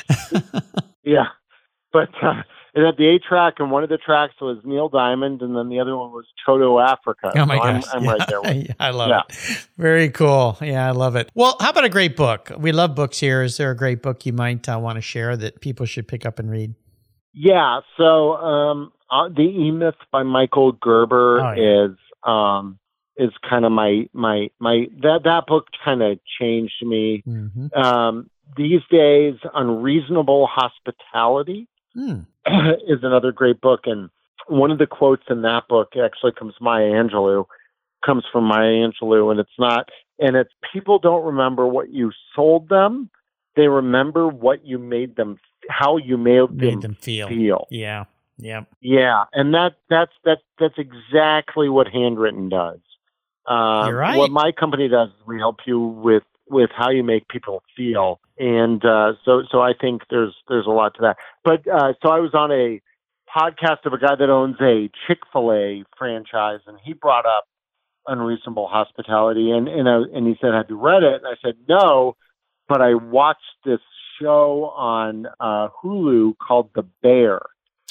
yeah, 1.05 1.27
but 1.93 2.09
uh, 2.21 2.43
and 2.75 2.85
at 2.87 2.97
the 2.97 3.07
A 3.09 3.19
track, 3.19 3.55
and 3.59 3.71
one 3.71 3.83
of 3.85 3.89
the 3.89 3.99
tracks 3.99 4.35
was 4.41 4.59
Neil 4.65 4.89
Diamond, 4.89 5.43
and 5.43 5.57
then 5.57 5.69
the 5.69 5.79
other 5.81 5.97
one 5.97 6.11
was 6.11 6.25
Toto 6.45 6.79
Africa. 6.81 7.33
Oh 7.37 7.47
my 7.47 7.57
so 7.57 7.63
I'm, 7.63 7.81
gosh. 7.81 7.91
I'm 7.95 8.05
yeah. 8.05 8.11
right 8.11 8.29
there. 8.29 8.43
With 8.43 8.57
Yeah, 8.69 8.75
I 8.81 8.91
love 8.91 9.09
Yeah. 9.11 9.23
it. 9.29 9.69
Very 9.79 10.11
cool. 10.11 10.59
Yeah, 10.61 10.87
I 10.87 10.91
love 10.91 11.15
it. 11.17 11.31
Well, 11.35 11.57
how 11.61 11.71
about 11.71 11.85
a 11.85 11.89
great 11.89 12.17
book? 12.17 12.51
We 12.59 12.73
love 12.73 12.95
books 12.95 13.19
here. 13.21 13.43
Is 13.43 13.57
there 13.57 13.71
a 13.71 13.77
great 13.77 14.03
book 14.03 14.27
you 14.27 14.33
might 14.33 14.69
uh, 14.69 14.79
want 14.79 14.97
to 14.97 15.03
share 15.03 15.37
that 15.37 15.61
people 15.61 15.87
should 15.87 16.09
pick 16.09 16.27
up 16.27 16.39
and 16.39 16.51
read? 16.51 16.75
Yeah. 17.33 17.81
So 17.97 18.35
um, 18.37 18.93
uh, 19.11 19.29
the 19.29 19.43
E 19.43 19.71
Myth 19.71 19.95
by 20.11 20.23
Michael 20.23 20.73
Gerber 20.73 21.41
Oh, 21.41 21.53
yeah. 21.53 21.85
is 21.87 21.97
um, 22.25 22.79
is 23.17 23.31
kind 23.49 23.65
of 23.65 23.71
my 23.73 24.09
my 24.13 24.49
my 24.59 24.87
that 25.03 25.21
that 25.25 25.47
book 25.47 25.67
kind 25.85 26.03
of 26.03 26.19
changed 26.41 26.75
me. 26.83 27.23
Mm-hmm. 27.27 27.79
Um, 27.81 28.31
these 28.57 28.81
days, 28.91 29.35
Unreasonable 29.55 30.49
Hospitality 30.51 31.69
Hmm. 31.95 32.21
is 32.87 33.03
another 33.03 33.33
great 33.33 33.61
book, 33.61 33.83
and 33.85 34.11
one 34.49 34.71
of 34.71 34.79
the 34.79 34.87
quotes 34.87 35.25
in 35.31 35.43
that 35.43 35.69
book 35.69 35.93
actually 35.97 36.33
comes 36.33 36.55
Maya 36.61 36.91
Angelou 36.91 37.47
comes 38.05 38.25
from 38.31 38.45
Maya 38.45 38.71
Angelou, 38.71 39.31
and 39.31 39.41
it's 39.41 39.59
not 39.59 39.89
and 40.19 40.37
it's 40.37 40.53
people 40.73 40.99
don't 40.99 41.25
remember 41.25 41.67
what 41.67 41.91
you 41.91 42.13
sold 42.35 42.69
them; 42.69 43.11
they 43.57 43.69
remember 43.69 44.29
what 44.29 44.65
you 44.67 44.79
made 44.79 45.17
them, 45.17 45.39
how 45.71 45.97
you 45.97 46.17
made, 46.17 46.51
Made 46.51 46.73
them, 46.75 46.81
them 46.81 46.95
feel. 46.95 47.29
feel. 47.29 47.67
Yeah. 47.71 48.05
Yeah. 48.37 48.63
Yeah, 48.81 49.25
and 49.33 49.55
that 49.55 49.77
that's 49.89 50.13
that 50.25 50.39
that's 50.59 50.75
exactly 50.77 51.69
what 51.69 51.87
Handwrytten 51.87 52.51
does. 52.51 52.81
Um, 53.47 53.89
You're 53.89 53.97
right. 53.99 54.19
What 54.19 54.31
my 54.31 54.53
company 54.53 54.89
does 54.89 55.09
is 55.11 55.27
we 55.27 55.39
help 55.39 55.59
you 55.67 55.79
with 55.79 56.25
with 56.49 56.71
how 56.77 56.91
you 56.91 57.03
make 57.03 57.29
people 57.29 57.63
feel, 57.77 58.21
and 58.39 58.85
uh, 58.85 59.13
so 59.25 59.43
so 59.51 59.61
I 59.61 59.73
think 59.79 60.03
there's 60.11 60.35
there's 60.49 60.67
a 60.67 60.71
lot 60.71 60.95
to 60.97 61.03
that. 61.03 61.17
But 61.45 61.67
uh, 61.69 61.95
so 62.03 62.11
I 62.11 62.21
was 62.21 62.35
on 62.35 62.53
a 62.53 62.81
podcast 63.35 63.85
of 63.85 63.93
a 63.93 63.99
guy 63.99 64.15
that 64.15 64.31
owns 64.31 64.57
a 64.61 64.91
Chick 65.07 65.19
Fil 65.33 65.53
A 65.53 65.85
franchise, 65.99 66.61
and 66.67 66.79
he 66.85 66.93
brought 66.93 67.27
up 67.27 67.45
unreasonable 68.07 68.69
hospitality, 68.69 69.51
and 69.51 69.69
and 69.69 69.89
I, 69.89 69.97
and 70.15 70.27
he 70.27 70.37
said, 70.41 70.55
"Have 70.55 70.67
you 70.69 70.79
read 70.79 71.03
it?" 71.03 71.23
And 71.23 71.27
I 71.27 71.37
said, 71.43 71.57
"No," 71.69 72.17
but 72.69 72.81
I 72.81 72.95
watched 72.95 73.41
this 73.65 73.81
show 74.21 74.73
on 74.77 75.27
uh, 75.41 75.69
Hulu 75.83 76.35
called 76.39 76.71
The 76.75 76.85
Bear. 77.03 77.41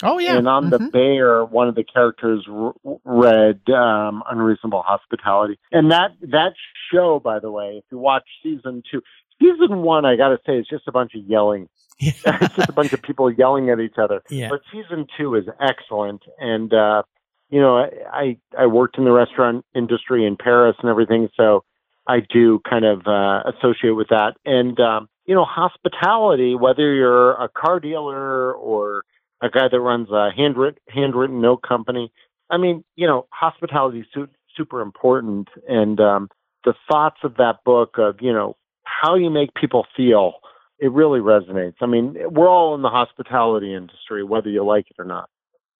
Oh 0.02 0.18
yeah. 0.18 0.38
And 0.38 0.48
on 0.48 0.70
the 0.70 0.80
Mhm. 0.80 0.92
bear, 0.92 1.46
one 1.46 1.68
of 1.68 1.76
the 1.76 1.84
characters 1.84 2.46
r- 2.50 2.74
read 3.06 3.70
um, 3.70 4.24
"Unreasonable 4.30 4.82
Hospitality," 4.82 5.60
and 5.72 5.92
that 5.92 6.12
that 6.22 6.54
show, 6.92 7.20
by 7.20 7.40
the 7.40 7.52
way, 7.52 7.78
if 7.78 7.84
you 7.92 8.00
watch 8.00 8.24
season 8.42 8.82
two, 8.90 9.02
season 9.40 9.82
one, 9.84 10.06
I 10.06 10.16
got 10.16 10.30
to 10.30 10.40
say, 10.46 10.58
is 10.58 10.68
just 10.68 10.88
a 10.88 10.92
bunch 10.92 11.14
of 11.16 11.22
yelling. 11.26 11.70
it's 12.00 12.22
just 12.56 12.70
a 12.70 12.74
bunch 12.74 12.92
of 12.92 13.02
people 13.04 13.32
yelling 13.32 13.70
at 13.70 13.80
each 13.80 13.98
other. 13.98 14.24
yeah. 14.30 14.50
But 14.50 14.62
season 14.72 15.06
two 15.16 15.36
is 15.36 15.46
excellent, 15.62 16.24
and 16.40 16.74
uh, 16.74 17.04
you 17.50 17.62
know, 17.62 17.78
I, 17.78 17.90
I 18.12 18.38
I 18.64 18.66
worked 18.66 18.98
in 18.98 19.06
the 19.06 19.12
restaurant 19.12 19.64
industry 19.76 20.26
in 20.26 20.36
Paris 20.38 20.76
and 20.82 20.90
everything, 20.90 21.30
so 21.38 21.64
I 22.08 22.20
do 22.22 22.60
kind 22.68 22.84
of 22.84 23.06
uh, 23.08 23.44
associate 23.46 23.92
with 23.96 24.08
that. 24.10 24.34
And 24.44 24.78
um, 24.80 25.08
you 25.26 25.36
know, 25.36 25.46
hospitality, 25.46 26.56
whether 26.56 26.92
you're 26.94 27.34
a 27.34 27.48
car 27.48 27.80
dealer 27.80 28.52
or 28.54 29.04
a 29.44 29.50
guy 29.50 29.68
that 29.70 29.80
runs 29.80 30.10
a 30.10 30.30
handwritten 30.36 30.80
handwritten 30.88 31.42
note 31.42 31.62
company, 31.62 32.12
I 32.50 32.58
mean, 32.58 32.84
you 32.96 33.06
know, 33.06 33.28
hospitality 33.32 34.00
is 34.00 34.06
su- 34.14 34.30
super 34.56 34.82
important, 34.82 35.50
and 35.68 36.00
um, 36.00 36.30
the 36.64 36.74
thoughts 36.90 37.18
of 37.24 37.36
that 37.38 37.58
book 37.66 37.96
of 37.98 38.16
you 38.22 38.34
know 38.34 38.56
how 38.84 39.16
you 39.16 39.30
make 39.30 39.54
people 39.54 39.86
feel. 39.96 40.36
It 40.80 40.92
really 40.92 41.20
resonates. 41.20 41.76
I 41.82 41.86
mean, 41.86 42.16
we're 42.30 42.50
all 42.50 42.76
in 42.76 42.82
the 42.82 42.90
hospitality 42.90 43.74
industry, 43.74 44.24
whether 44.24 44.50
you 44.50 44.66
like 44.66 44.88
it 44.90 44.96
or 45.00 45.06
not. 45.06 45.30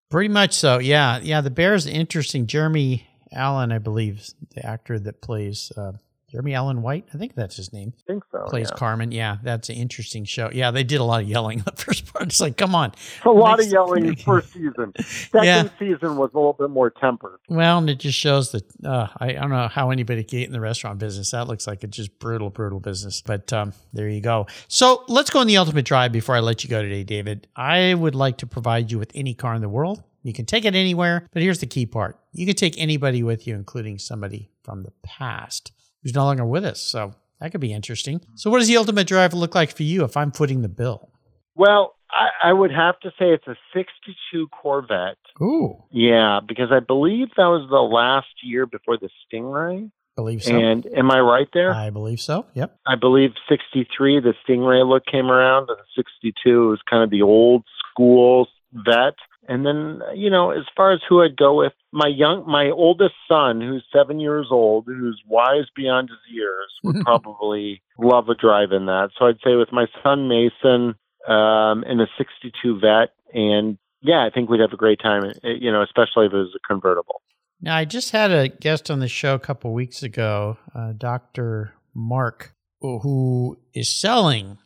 Pretty 0.10 0.30
much 0.30 0.54
so. 0.54 0.78
Yeah. 0.78 1.20
Yeah. 1.22 1.42
The 1.42 1.50
Bear's 1.50 1.88
interesting. 1.88 2.48
Jeremy 2.48 3.08
Allen, 3.34 3.72
I 3.72 3.80
believe, 3.80 4.30
the 4.54 4.66
actor 4.66 5.00
that 5.00 5.22
plays 5.22 5.72
uh, 5.76 5.94
Jeremy 6.34 6.56
Allen 6.56 6.82
White. 6.82 7.06
I 7.14 7.18
think 7.20 7.36
that's 7.36 7.56
his 7.56 7.72
name. 7.72 7.94
I 7.96 8.02
think 8.12 8.24
so. 8.32 8.40
plays 8.48 8.70
yeah. 8.72 8.76
Carmen. 8.76 9.12
Yeah, 9.12 9.38
that's 9.44 9.70
an 9.70 9.76
interesting 9.76 10.26
show. 10.26 10.50
Yeah, 10.52 10.72
they 10.72 10.84
did 10.84 11.00
a 11.00 11.04
lot 11.04 11.22
of 11.22 11.30
yelling 11.30 11.60
in 11.60 11.64
the 11.66 11.72
first 11.74 12.12
part. 12.12 12.26
It's 12.26 12.42
like, 12.42 12.58
come 12.58 12.74
on. 12.74 12.92
a 13.24 13.30
lot 13.30 13.60
Makes- 13.60 13.68
of 13.68 13.74
yelling 13.74 14.16
first 14.16 14.52
season. 14.52 14.94
Second 15.00 15.44
Yeah. 15.46 15.70
season 15.78 16.18
was 16.18 16.32
a 16.34 16.38
little 16.38 16.54
bit 16.54 16.72
more 16.72 16.90
tempered. 16.90 17.38
Well, 17.50 17.78
and 17.78 17.88
it 17.88 18.00
just 18.00 18.18
shows 18.18 18.52
that 18.54 18.64
uh, 18.84 19.10
I, 19.20 19.28
I 19.28 19.34
don't 19.34 19.52
know 19.52 19.68
how 19.68 19.92
anybody 19.92 20.24
can 20.24 20.40
get 20.40 20.48
in 20.48 20.54
the 20.54 20.60
restaurant 20.60 20.98
business. 20.98 21.30
That 21.30 21.48
looks 21.48 21.68
like 21.68 21.84
a 21.84 21.88
just 21.88 22.18
brutal, 22.18 22.50
brutal 22.50 22.80
business. 22.80 23.22
But 23.22 23.54
um, 23.54 23.74
there 23.94 24.10
you 24.10 24.20
go. 24.22 24.48
So 24.68 25.04
let's 25.08 25.30
go 25.30 25.38
on 25.40 25.46
the 25.46 25.58
ultimate 25.58 25.86
drive 25.86 26.12
before 26.12 26.36
I 26.36 26.40
let 26.40 26.64
you 26.64 26.70
go 26.72 26.82
today, 26.82 27.04
David. 27.04 27.46
I 27.56 27.94
would 27.94 28.16
like 28.16 28.38
to 28.40 28.48
provide 28.48 28.92
you 28.92 28.98
with 28.98 29.12
any 29.14 29.36
car 29.36 29.54
in 29.54 29.62
the 29.62 29.70
world. 29.70 30.02
You 30.24 30.34
can 30.34 30.46
take 30.48 30.66
it 30.66 30.74
anywhere, 30.74 31.28
but 31.32 31.44
here's 31.44 31.60
the 31.60 31.66
key 31.68 31.86
part: 31.86 32.18
you 32.32 32.46
can 32.48 32.56
take 32.56 32.80
anybody 32.80 33.22
with 33.22 33.46
you, 33.46 33.54
including 33.56 34.00
somebody 34.00 34.50
from 34.64 34.82
the 34.84 34.94
past 35.04 35.74
who's 36.04 36.14
no 36.14 36.26
longer 36.26 36.46
with 36.46 36.66
us. 36.66 36.82
So 36.82 37.14
that 37.40 37.52
could 37.52 37.62
be 37.62 37.74
interesting. 37.74 38.22
So, 38.36 38.50
what 38.50 38.60
does 38.60 38.68
the 38.68 38.78
ultimate 38.78 39.08
drive 39.08 39.34
look 39.34 39.56
like 39.56 39.76
for 39.76 39.84
you 39.84 40.04
if 40.04 40.16
I'm 40.16 40.32
footing 40.32 40.62
the 40.62 40.70
bill? 40.70 41.10
Well, 41.56 41.96
I, 42.12 42.50
I 42.50 42.54
would 42.54 42.72
have 42.72 43.00
to 43.02 43.10
say 43.20 43.32
it's 43.32 43.48
a 43.48 43.56
62 43.74 44.48
Corvette. 44.50 45.18
Ooh, 45.42 45.84
Yeah, 45.92 46.40
because 46.48 46.70
I 46.72 46.80
believe 46.80 47.30
that 47.38 47.46
was 47.46 47.68
the 47.70 47.82
last 47.82 48.28
year 48.44 48.66
before 48.66 48.98
the 48.98 49.10
Stingray. 49.26 49.90
believe 50.16 50.44
so. 50.44 50.56
And 50.56 50.86
am 50.96 51.10
I 51.12 51.20
right 51.20 51.48
there? 51.54 51.74
I 51.74 51.90
believe 51.90 52.20
so. 52.20 52.46
Yep. 52.54 52.78
I 52.86 52.96
believe 52.96 53.32
63, 53.50 54.20
the 54.20 54.34
Stingray 54.48 54.88
look 54.88 55.06
came 55.06 55.32
around, 55.32 55.70
and 55.70 55.78
62 55.96 56.70
was 56.70 56.80
kind 56.90 57.04
of 57.04 57.10
the 57.10 57.24
old 57.24 57.64
school 57.92 58.48
Vette. 58.74 59.16
And 59.48 59.66
then, 59.66 60.00
you 60.16 60.30
know, 60.30 60.52
as 60.52 60.64
far 60.76 60.94
as 60.94 61.02
who 61.08 61.22
I'd 61.22 61.36
go 61.38 61.54
with, 61.58 61.74
my 61.92 62.08
young, 62.08 62.46
my 62.48 62.70
oldest 62.70 63.16
son, 63.28 63.60
who's 63.62 63.84
seven 63.92 64.20
years 64.20 64.48
old, 64.52 64.86
who's 64.88 65.22
wise 65.28 65.66
beyond 65.76 66.10
his 66.10 66.34
years, 66.36 66.72
would 66.84 67.02
probably 67.06 67.82
love 68.00 68.30
a 68.30 68.36
drive 68.36 68.72
in 68.72 68.86
that. 68.86 69.10
So 69.20 69.26
I'd 69.26 69.40
say 69.44 69.56
with 69.56 69.72
my 69.72 69.88
son 70.02 70.28
Mason, 70.28 70.96
um, 71.28 71.84
in 71.86 72.00
a 72.00 72.08
62 72.18 72.80
Vette, 72.80 73.14
and 73.34 73.78
yeah, 74.02 74.26
I 74.26 74.30
think 74.34 74.50
we'd 74.50 74.60
have 74.60 74.74
a 74.74 74.78
great 74.78 75.00
time. 75.02 75.24
eh, 75.26 75.54
You 75.60 75.72
know, 75.72 75.82
especially 75.82 76.26
if 76.26 76.34
it 76.34 76.38
was 76.38 76.54
a 76.56 76.68
convertible. 76.68 77.22
Now, 77.62 77.78
I 77.78 77.86
just 77.86 78.12
had 78.12 78.32
a 78.32 78.50
guest 78.50 78.92
on 78.92 79.00
the 79.00 79.08
show 79.08 79.36
a 79.36 79.40
couple 79.40 79.72
weeks 79.74 80.04
ago, 80.04 80.58
uh, 80.76 80.92
Dr. 80.98 81.74
Mark, 81.94 82.54
who 82.82 83.58
is 83.74 83.88
selling 83.90 84.58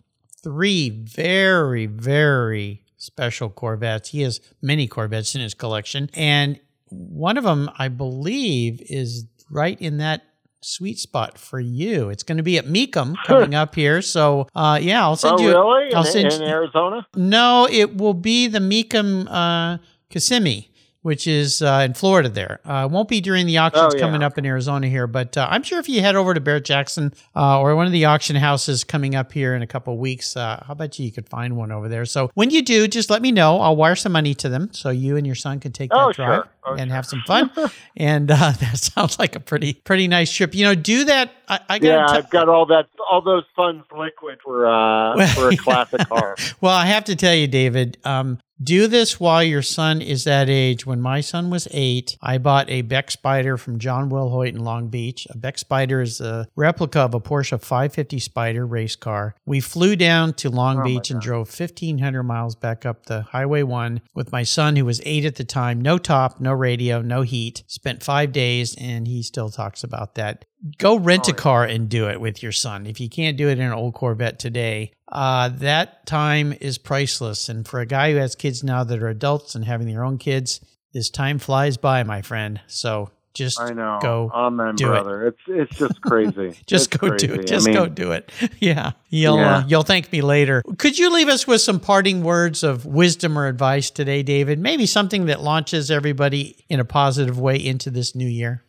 three 0.43 0.89
very, 0.89 1.85
very 1.85 2.81
special 2.97 3.49
Corvettes. 3.49 4.09
He 4.09 4.21
has 4.21 4.41
many 4.61 4.87
Corvettes 4.87 5.35
in 5.35 5.41
his 5.41 5.53
collection. 5.53 6.09
And 6.13 6.59
one 6.89 7.37
of 7.37 7.43
them, 7.43 7.69
I 7.77 7.87
believe, 7.87 8.81
is 8.89 9.25
right 9.49 9.79
in 9.81 9.97
that 9.97 10.23
sweet 10.61 10.97
spot 10.97 11.37
for 11.37 11.59
you. 11.59 12.09
It's 12.09 12.23
going 12.23 12.37
to 12.37 12.43
be 12.43 12.57
at 12.57 12.65
Mecum 12.65 13.15
coming 13.25 13.55
up 13.55 13.75
here. 13.75 14.01
So, 14.01 14.47
uh, 14.55 14.79
yeah, 14.81 15.01
I'll 15.03 15.15
send 15.15 15.39
oh, 15.39 15.43
you. 15.43 15.49
really? 15.49 15.93
I'll 15.93 16.05
in, 16.05 16.11
send 16.11 16.33
in 16.33 16.41
you- 16.41 16.47
Arizona? 16.47 17.07
No, 17.15 17.67
it 17.71 17.97
will 17.97 18.13
be 18.13 18.47
the 18.47 18.59
Mecum 18.59 19.27
uh, 19.29 19.77
Kissimmee, 20.09 20.71
which 21.07 21.25
is 21.25 21.61
uh, 21.61 21.83
in 21.85 21.93
Florida. 21.93 22.27
There 22.27 22.59
uh, 22.65 22.85
won't 22.91 23.07
be 23.07 23.21
during 23.21 23.45
the 23.45 23.57
auctions 23.59 23.93
Oh, 23.93 23.97
yeah. 23.97 24.01
coming 24.01 24.21
up 24.21 24.37
in 24.37 24.45
Arizona 24.45 24.87
here, 24.89 25.07
but 25.07 25.37
uh, 25.37 25.47
I'm 25.49 25.63
sure 25.63 25.79
if 25.79 25.87
you 25.87 26.01
head 26.01 26.17
over 26.17 26.33
to 26.33 26.41
Barrett 26.41 26.65
Jackson 26.65 27.13
uh, 27.33 27.61
or 27.61 27.73
one 27.77 27.85
of 27.85 27.93
the 27.93 28.03
auction 28.03 28.35
houses 28.35 28.83
coming 28.83 29.15
up 29.15 29.31
here 29.31 29.55
in 29.55 29.61
a 29.61 29.67
couple 29.67 29.93
of 29.93 29.99
weeks, 29.99 30.35
uh, 30.35 30.61
how 30.67 30.73
about 30.73 30.99
you? 30.99 31.05
You 31.05 31.13
could 31.13 31.29
find 31.29 31.55
one 31.55 31.71
over 31.71 31.87
there. 31.87 32.03
So 32.03 32.29
when 32.33 32.49
you 32.49 32.61
do, 32.61 32.89
just 32.89 33.09
let 33.09 33.21
me 33.21 33.31
know. 33.31 33.61
I'll 33.61 33.77
wire 33.77 33.95
some 33.95 34.11
money 34.11 34.33
to 34.35 34.49
them 34.49 34.69
so 34.73 34.89
you 34.89 35.15
and 35.15 35.25
your 35.25 35.35
son 35.35 35.61
can 35.61 35.71
take 35.71 35.91
Oh, 35.93 36.07
that 36.07 36.15
drive 36.15 36.43
sure. 36.43 36.47
Oh, 36.65 36.73
and 36.73 36.89
sure. 36.89 36.95
have 36.95 37.05
some 37.05 37.23
fun. 37.25 37.49
and 37.95 38.29
uh, 38.29 38.35
that 38.59 38.77
sounds 38.77 39.17
like 39.17 39.37
a 39.37 39.39
pretty 39.39 39.75
pretty 39.75 40.09
nice 40.09 40.29
trip. 40.33 40.53
You 40.53 40.65
know, 40.65 40.75
do 40.75 41.05
that. 41.05 41.31
I, 41.47 41.59
I 41.69 41.75
Yeah, 41.77 42.05
got. 42.07 42.15
I've 42.17 42.29
got 42.29 42.49
all 42.49 42.65
that, 42.65 42.87
all 43.09 43.21
those 43.21 43.45
funds 43.55 43.85
liquid 43.97 44.39
for 44.43 44.67
uh, 44.67 45.25
for 45.33 45.47
a 45.47 45.55
classic 45.65 46.09
car. 46.09 46.35
Well, 46.59 46.73
I 46.75 46.85
have 46.87 47.05
to 47.05 47.15
tell 47.15 47.33
you, 47.33 47.47
David, 47.47 47.97
um, 48.03 48.39
do 48.61 48.87
this 48.87 49.19
while 49.19 49.43
your 49.43 49.61
son 49.61 50.01
is 50.01 50.23
that 50.23 50.49
age. 50.49 50.85
When 50.85 51.01
my 51.01 51.21
son 51.21 51.49
was 51.49 51.67
eight, 51.71 52.17
I 52.21 52.37
bought 52.37 52.69
a 52.69 52.81
Beck 52.81 53.11
Spider 53.11 53.57
from 53.57 53.79
John 53.79 54.09
Will 54.09 54.29
Hoyt 54.29 54.53
in 54.55 54.63
Long 54.63 54.87
Beach. 54.87 55.27
A 55.29 55.37
Beck 55.37 55.57
Spider 55.57 56.01
is 56.01 56.19
a 56.21 56.47
replica 56.55 57.01
of 57.01 57.13
a 57.13 57.19
Porsche 57.19 57.59
550 57.61 58.19
Spider 58.19 58.65
race 58.65 58.95
car. 58.95 59.35
We 59.45 59.59
flew 59.59 59.95
down 59.95 60.33
to 60.35 60.49
Long 60.49 60.79
Oh, 60.79 60.83
Beach 60.83 61.11
and 61.11 61.21
drove 61.21 61.47
1,500 61.47 62.23
miles 62.23 62.55
back 62.55 62.85
up 62.85 63.05
the 63.05 63.21
Highway 63.21 63.63
1 63.63 64.01
with 64.13 64.31
my 64.31 64.43
son, 64.43 64.75
who 64.75 64.85
was 64.85 65.01
eight 65.05 65.25
at 65.25 65.35
the 65.35 65.43
time. 65.43 65.81
No 65.81 65.97
top, 65.97 66.39
no 66.39 66.53
radio, 66.53 67.01
no 67.01 67.21
heat. 67.21 67.63
Spent 67.67 68.03
five 68.03 68.31
days, 68.31 68.75
and 68.79 69.07
he 69.07 69.21
still 69.23 69.49
talks 69.49 69.83
about 69.83 70.15
that 70.15 70.45
go 70.77 70.97
rent 70.97 71.25
Oh, 71.27 71.31
a 71.31 71.35
car 71.35 71.63
and 71.63 71.89
do 71.89 72.07
it 72.09 72.19
with 72.21 72.41
your 72.43 72.51
son. 72.51 72.85
If 72.85 72.99
you 72.99 73.09
can't 73.09 73.37
do 73.37 73.49
it 73.49 73.59
in 73.59 73.61
an 73.65 73.73
old 73.73 73.93
Corvette 73.93 74.39
today, 74.39 74.91
uh, 75.11 75.49
that 75.49 76.05
time 76.05 76.53
is 76.59 76.77
priceless. 76.77 77.49
And 77.49 77.67
for 77.67 77.79
a 77.79 77.85
guy 77.85 78.11
who 78.11 78.17
has 78.17 78.35
kids 78.35 78.63
now 78.63 78.83
that 78.83 79.01
are 79.01 79.07
adults 79.09 79.55
and 79.55 79.65
having 79.65 79.87
their 79.87 80.03
own 80.03 80.17
kids, 80.17 80.59
this 80.93 81.09
time 81.09 81.39
flies 81.39 81.77
by, 81.77 82.03
my 82.03 82.21
friend. 82.21 82.59
So 82.67 83.11
just 83.33 83.59
I 83.61 83.71
know. 83.71 83.99
go 84.01 84.31
Amen, 84.33 84.73
do 84.75 84.87
it. 84.87 84.89
brother. 84.89 85.27
It's 85.27 85.39
it's 85.47 85.77
just 85.77 86.01
crazy. 86.01 86.57
just 86.65 86.87
It's 86.93 86.97
go 86.97 87.09
do 87.15 87.27
crazy. 87.27 87.33
it. 87.33 87.39
I 87.39 87.43
Just 87.43 87.65
mean, 87.67 87.75
go 87.75 87.85
do 87.87 88.11
it. 88.13 88.31
Yeah, 88.59 88.93
you'll 89.09 89.37
Yeah. 89.37 89.57
Uh, 89.57 89.63
you'll 89.67 89.83
thank 89.83 90.11
me 90.11 90.21
later. 90.21 90.63
Could 90.79 90.97
you 90.97 91.13
leave 91.13 91.27
us 91.27 91.45
with 91.45 91.61
some 91.61 91.79
parting 91.79 92.23
words 92.23 92.63
of 92.63 92.85
wisdom 92.87 93.37
or 93.37 93.45
advice 93.47 93.91
today, 93.91 94.23
David? 94.23 94.57
Maybe 94.57 94.87
something 94.87 95.27
that 95.27 95.41
launches 95.43 95.91
everybody 95.91 96.65
in 96.67 96.79
a 96.79 96.85
positive 96.85 97.39
way 97.39 97.57
into 97.57 97.91
this 97.91 98.15
new 98.15 98.27
year. 98.27 98.63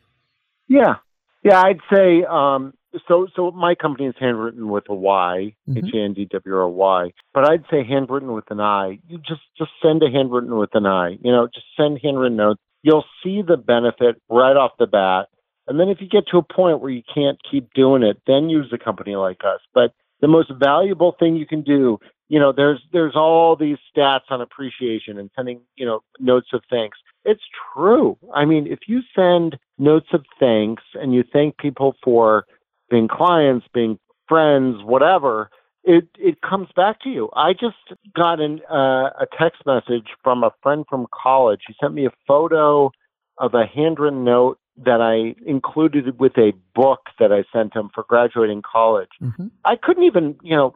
Yeah, 0.69 0.97
yeah. 1.49 1.63
I'd 1.63 1.81
say 1.93 2.25
um, 2.25 2.73
so. 3.09 3.27
So 3.35 3.51
my 3.51 3.75
company 3.75 4.07
is 4.09 4.15
Handwrytten 4.21 4.69
with 4.69 4.85
a 4.89 4.95
Y, 4.95 5.55
Mhm. 5.69 5.79
H 5.79 5.95
A 5.95 5.99
N 5.99 6.13
D 6.15 6.25
W 6.31 6.57
R 6.57 6.69
Y. 6.69 7.13
But 7.35 7.49
I'd 7.51 7.65
say 7.71 7.85
handwritten 7.85 8.33
with 8.33 8.51
an 8.51 8.61
I. 8.61 8.99
You 9.09 9.19
just 9.19 9.43
just 9.57 9.71
send 9.83 10.03
a 10.03 10.11
handwritten 10.11 10.57
with 10.57 10.75
an 10.75 10.87
I. 10.87 11.19
You 11.23 11.33
know, 11.33 11.47
just 11.53 11.67
send 11.77 12.01
handwritten 12.03 12.37
notes. 12.37 12.61
You'll 12.83 13.05
see 13.23 13.43
the 13.43 13.57
benefit 13.57 14.21
right 14.29 14.57
off 14.57 14.73
the 14.79 14.87
bat. 14.87 15.29
And 15.67 15.79
then 15.79 15.89
if 15.89 16.01
you 16.01 16.09
get 16.09 16.27
to 16.29 16.39
a 16.39 16.43
point 16.43 16.81
where 16.81 16.91
you 16.91 17.03
can't 17.15 17.39
keep 17.51 17.73
doing 17.75 18.03
it, 18.03 18.19
then 18.27 18.49
use 18.49 18.73
a 18.73 18.79
company 18.79 19.17
like 19.17 19.43
us. 19.45 19.61
But 19.75 19.93
the 20.21 20.29
most 20.29 20.51
valuable 20.59 21.13
thing 21.19 21.37
you 21.37 21.47
can 21.47 21.63
do, 21.63 21.99
you 22.29 22.39
know, 22.41 22.53
there's 22.53 22.81
there's 22.93 23.15
all 23.17 23.55
these 23.57 23.77
stats 23.95 24.31
on 24.31 24.41
appreciation 24.41 25.19
and 25.19 25.31
sending, 25.37 25.61
you 25.77 25.85
know, 25.87 26.01
notes 26.19 26.49
of 26.53 26.63
thanks. 26.71 26.99
It's 27.29 27.45
true. 27.75 28.17
I 28.35 28.47
mean, 28.47 28.67
if 28.67 28.81
you 28.87 29.01
send 29.15 29.59
notes 29.77 30.09
of 30.15 30.25
thanks 30.41 30.83
and 30.95 31.13
you 31.13 31.23
thank 31.31 31.59
people 31.59 31.95
for 32.03 32.47
being 32.91 33.07
clients, 33.07 33.67
being 33.75 33.99
friends, 34.27 34.83
whatever, 34.83 35.51
it 35.85 36.09
it 36.19 36.41
comes 36.41 36.69
back 36.75 37.03
to 37.03 37.11
you. 37.11 37.29
I 37.37 37.53
just 37.53 37.77
got 38.17 38.41
an, 38.41 38.61
uh, 38.71 39.11
a 39.21 39.27
text 39.39 39.61
message 39.67 40.09
from 40.25 40.43
a 40.43 40.53
friend 40.63 40.87
from 40.89 41.07
college. 41.13 41.61
He 41.67 41.75
sent 41.79 41.93
me 41.93 42.07
a 42.07 42.13
photo 42.27 42.91
of 43.37 43.53
a 43.53 43.67
handwritten 43.67 44.25
note 44.25 44.59
that 44.85 45.03
I 45.03 45.35
included 45.47 46.19
with 46.19 46.39
a 46.39 46.53
book 46.75 47.01
that 47.19 47.31
I 47.31 47.45
sent 47.53 47.75
him 47.75 47.91
for 47.95 48.05
graduating 48.09 48.63
college. 48.63 49.11
Mm-hmm. 49.23 49.49
I 49.67 49.77
couldn't 49.77 50.05
even, 50.05 50.37
you 50.43 50.57
know, 50.57 50.75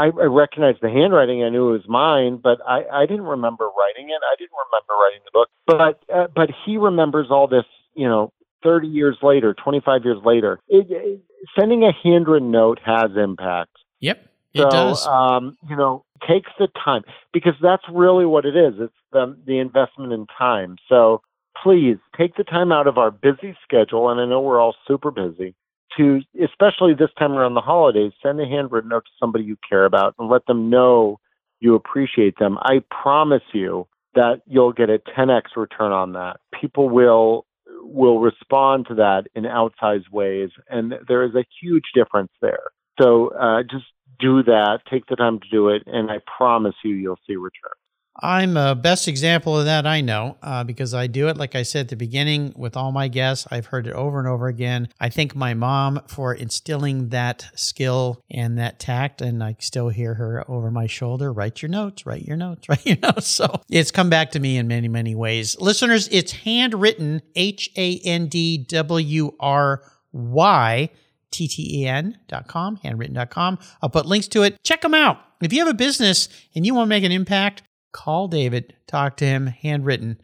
I, 0.00 0.06
I 0.06 0.24
recognized 0.24 0.78
the 0.80 0.88
handwriting. 0.88 1.44
I 1.44 1.50
knew 1.50 1.68
it 1.68 1.72
was 1.72 1.88
mine, 1.88 2.40
but 2.42 2.58
I, 2.66 2.84
I 2.90 3.06
didn't 3.06 3.26
remember 3.26 3.66
writing 3.66 4.08
it. 4.08 4.20
I 4.32 4.34
didn't 4.38 4.56
remember 4.66 4.94
writing 5.02 5.20
the 5.24 5.30
book. 5.32 5.48
But 5.66 6.14
uh, 6.14 6.26
but 6.34 6.48
he 6.64 6.78
remembers 6.78 7.26
all 7.30 7.46
this, 7.46 7.64
you 7.94 8.08
know, 8.08 8.32
30 8.62 8.88
years 8.88 9.18
later, 9.22 9.54
25 9.54 10.04
years 10.04 10.18
later. 10.24 10.58
It, 10.68 10.86
it, 10.90 11.20
sending 11.58 11.84
a 11.84 11.92
handwritten 11.92 12.50
note 12.50 12.78
has 12.84 13.10
impact. 13.16 13.76
Yep, 14.00 14.26
So, 14.56 14.66
it 14.66 14.70
does. 14.70 15.06
um, 15.06 15.56
you 15.68 15.76
know, 15.76 16.04
takes 16.26 16.50
the 16.58 16.68
time 16.82 17.02
because 17.32 17.54
that's 17.60 17.84
really 17.92 18.24
what 18.24 18.46
it 18.46 18.56
is. 18.56 18.74
It's 18.78 18.94
the 19.12 19.36
the 19.46 19.58
investment 19.58 20.12
in 20.12 20.26
time. 20.38 20.76
So 20.88 21.22
please 21.62 21.98
take 22.16 22.36
the 22.36 22.44
time 22.44 22.72
out 22.72 22.86
of 22.86 22.96
our 22.96 23.10
busy 23.10 23.56
schedule, 23.62 24.08
and 24.10 24.20
I 24.20 24.24
know 24.24 24.40
we're 24.40 24.60
all 24.60 24.74
super 24.88 25.10
busy. 25.10 25.54
To 25.96 26.20
especially 26.42 26.94
this 26.94 27.10
time 27.18 27.32
around 27.32 27.54
the 27.54 27.60
holidays, 27.60 28.12
send 28.22 28.40
a 28.40 28.46
handwritten 28.46 28.90
note 28.90 29.04
to 29.04 29.10
somebody 29.18 29.44
you 29.44 29.56
care 29.68 29.84
about 29.84 30.14
and 30.18 30.28
let 30.28 30.46
them 30.46 30.70
know 30.70 31.18
you 31.58 31.74
appreciate 31.74 32.38
them. 32.38 32.58
I 32.62 32.82
promise 33.02 33.42
you 33.52 33.86
that 34.14 34.42
you'll 34.46 34.72
get 34.72 34.88
a 34.88 34.98
10x 35.16 35.56
return 35.56 35.92
on 35.92 36.12
that. 36.12 36.38
People 36.58 36.88
will 36.88 37.46
will 37.82 38.20
respond 38.20 38.86
to 38.88 38.94
that 38.94 39.24
in 39.34 39.44
outsized 39.44 40.10
ways, 40.12 40.50
and 40.68 40.94
there 41.08 41.24
is 41.24 41.34
a 41.34 41.44
huge 41.60 41.84
difference 41.94 42.30
there. 42.40 42.70
So 43.00 43.32
uh, 43.34 43.62
just 43.62 43.86
do 44.18 44.42
that. 44.44 44.80
Take 44.90 45.06
the 45.06 45.16
time 45.16 45.40
to 45.40 45.48
do 45.50 45.68
it, 45.68 45.82
and 45.86 46.10
I 46.10 46.18
promise 46.36 46.74
you, 46.84 46.94
you'll 46.94 47.18
see 47.26 47.36
return. 47.36 47.79
I'm 48.16 48.56
a 48.56 48.74
best 48.74 49.08
example 49.08 49.58
of 49.58 49.64
that 49.64 49.86
I 49.86 50.00
know 50.00 50.36
uh, 50.42 50.64
because 50.64 50.94
I 50.94 51.06
do 51.06 51.28
it, 51.28 51.36
like 51.36 51.54
I 51.54 51.62
said 51.62 51.82
at 51.82 51.88
the 51.88 51.96
beginning, 51.96 52.52
with 52.56 52.76
all 52.76 52.92
my 52.92 53.08
guests. 53.08 53.46
I've 53.50 53.66
heard 53.66 53.86
it 53.86 53.94
over 53.94 54.18
and 54.18 54.28
over 54.28 54.48
again. 54.48 54.88
I 55.00 55.08
thank 55.08 55.34
my 55.34 55.54
mom 55.54 56.02
for 56.06 56.34
instilling 56.34 57.10
that 57.10 57.46
skill 57.54 58.20
and 58.30 58.58
that 58.58 58.78
tact, 58.78 59.22
and 59.22 59.42
I 59.42 59.56
still 59.60 59.88
hear 59.88 60.14
her 60.14 60.44
over 60.50 60.70
my 60.70 60.86
shoulder 60.86 61.32
write 61.32 61.62
your 61.62 61.70
notes, 61.70 62.04
write 62.04 62.22
your 62.22 62.36
notes, 62.36 62.68
write 62.68 62.84
your 62.84 62.98
notes. 63.02 63.28
So 63.28 63.62
it's 63.70 63.90
come 63.90 64.10
back 64.10 64.32
to 64.32 64.40
me 64.40 64.58
in 64.58 64.68
many, 64.68 64.88
many 64.88 65.14
ways. 65.14 65.58
Listeners, 65.60 66.08
it's 66.08 66.32
Handwrytten 66.32 67.20
H 67.36 67.70
A 67.76 67.98
N 68.04 68.26
D 68.26 68.58
W 68.58 69.32
R 69.40 69.82
Y. 70.12 70.90
TTEN.com, 71.32 72.78
handwrytten.com. 72.78 73.58
I'll 73.80 73.88
put 73.88 74.04
links 74.04 74.26
to 74.26 74.42
it. 74.42 74.60
Check 74.64 74.80
them 74.80 74.94
out. 74.94 75.18
If 75.40 75.52
you 75.52 75.60
have 75.60 75.68
a 75.68 75.74
business 75.74 76.28
and 76.56 76.66
you 76.66 76.74
want 76.74 76.86
to 76.86 76.88
make 76.88 77.04
an 77.04 77.12
impact, 77.12 77.62
call 77.92 78.28
David, 78.28 78.74
talk 78.86 79.16
to 79.18 79.24
him, 79.24 79.52
Handwrytten. 79.62 80.16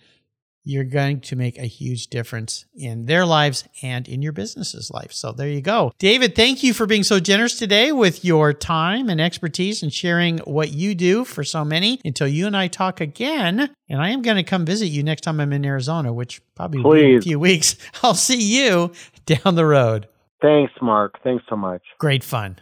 You're 0.68 0.84
going 0.84 1.20
to 1.20 1.36
make 1.36 1.58
a 1.58 1.66
huge 1.66 2.08
difference 2.08 2.64
in 2.74 3.06
their 3.06 3.24
lives 3.24 3.68
and 3.82 4.08
in 4.08 4.20
your 4.20 4.32
business's 4.32 4.90
life. 4.90 5.12
So 5.12 5.30
there 5.30 5.48
you 5.48 5.60
go. 5.60 5.92
David, 5.98 6.34
thank 6.34 6.64
you 6.64 6.74
for 6.74 6.86
being 6.86 7.04
so 7.04 7.20
generous 7.20 7.56
today 7.56 7.92
with 7.92 8.24
your 8.24 8.52
time 8.52 9.08
and 9.08 9.20
expertise 9.20 9.84
and 9.84 9.92
sharing 9.92 10.38
what 10.38 10.72
you 10.72 10.96
do 10.96 11.24
for 11.24 11.44
so 11.44 11.64
many. 11.64 12.00
Until 12.04 12.26
you 12.26 12.48
and 12.48 12.56
I 12.56 12.66
talk 12.66 13.00
again, 13.00 13.70
and 13.88 14.02
I 14.02 14.10
am 14.10 14.22
going 14.22 14.38
to 14.38 14.42
come 14.42 14.66
visit 14.66 14.86
you 14.86 15.04
next 15.04 15.20
time 15.20 15.38
I'm 15.38 15.52
in 15.52 15.64
Arizona, 15.64 16.12
which 16.12 16.42
probably 16.56 16.82
will 16.82 16.94
be 16.94 17.12
in 17.12 17.18
a 17.18 17.22
few 17.22 17.38
weeks. 17.38 17.76
I'll 18.02 18.14
see 18.14 18.42
you 18.42 18.90
down 19.24 19.54
the 19.54 19.66
road. 19.66 20.08
Thanks, 20.42 20.72
Mark. 20.82 21.22
Thanks 21.22 21.44
so 21.48 21.54
much. 21.54 21.82
Great 21.98 22.24
fun. 22.24 22.56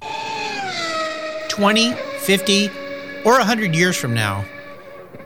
20, 1.49 1.93
50, 1.93 2.69
or 3.25 3.38
100 3.38 3.75
years 3.75 3.97
from 3.97 4.12
now, 4.12 4.45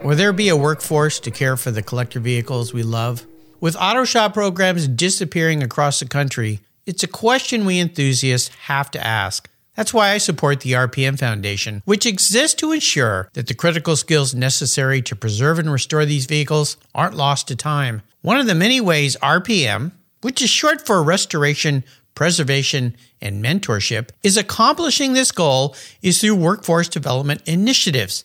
will 0.03 0.17
there 0.17 0.33
be 0.33 0.49
a 0.49 0.57
workforce 0.57 1.21
to 1.21 1.31
care 1.31 1.57
for 1.57 1.71
the 1.71 1.83
collector 1.83 2.21
vehicles 2.21 2.73
we 2.73 2.83
love? 2.83 3.27
With 3.61 3.77
auto 3.77 4.05
shop 4.05 4.35
programs 4.35 4.87
disappearing 4.87 5.63
across 5.63 6.01
the 6.01 6.07
country, 6.07 6.61
it's 6.87 7.03
a 7.03 7.09
question 7.09 7.65
we 7.65 7.81
enthusiasts 7.81 8.55
have 8.67 8.91
to 8.93 9.05
ask. 9.05 9.49
That's 9.75 9.95
why 9.95 10.11
I 10.11 10.19
support 10.19 10.61
the 10.61 10.73
RPM 10.73 11.19
Foundation, 11.19 11.83
which 11.85 12.07
exists 12.07 12.55
to 12.57 12.73
ensure 12.73 13.31
that 13.35 13.47
the 13.47 13.55
critical 13.55 13.95
skills 13.95 14.35
necessary 14.35 15.03
to 15.03 15.15
preserve 15.15 15.59
and 15.59 15.71
restore 15.71 16.05
these 16.05 16.27
vehicles 16.27 16.77
aren't 16.95 17.15
lost 17.15 17.49
to 17.49 17.57
time. 17.57 18.03
One 18.23 18.41
of 18.41 18.47
the 18.47 18.55
many 18.55 18.81
ways 18.81 19.17
RPM, 19.23 19.93
which 20.21 20.43
is 20.43 20.51
short 20.51 20.85
for 20.85 21.03
Restoration, 21.03 21.85
Preservation, 22.17 22.97
and 23.21 23.45
Mentorship, 23.45 24.11
is 24.25 24.37
accomplishing 24.37 25.13
this 25.13 25.31
goal 25.31 25.77
is 26.03 26.21
through 26.21 26.35
workforce 26.35 26.89
development 26.89 27.43
initiatives. 27.47 28.25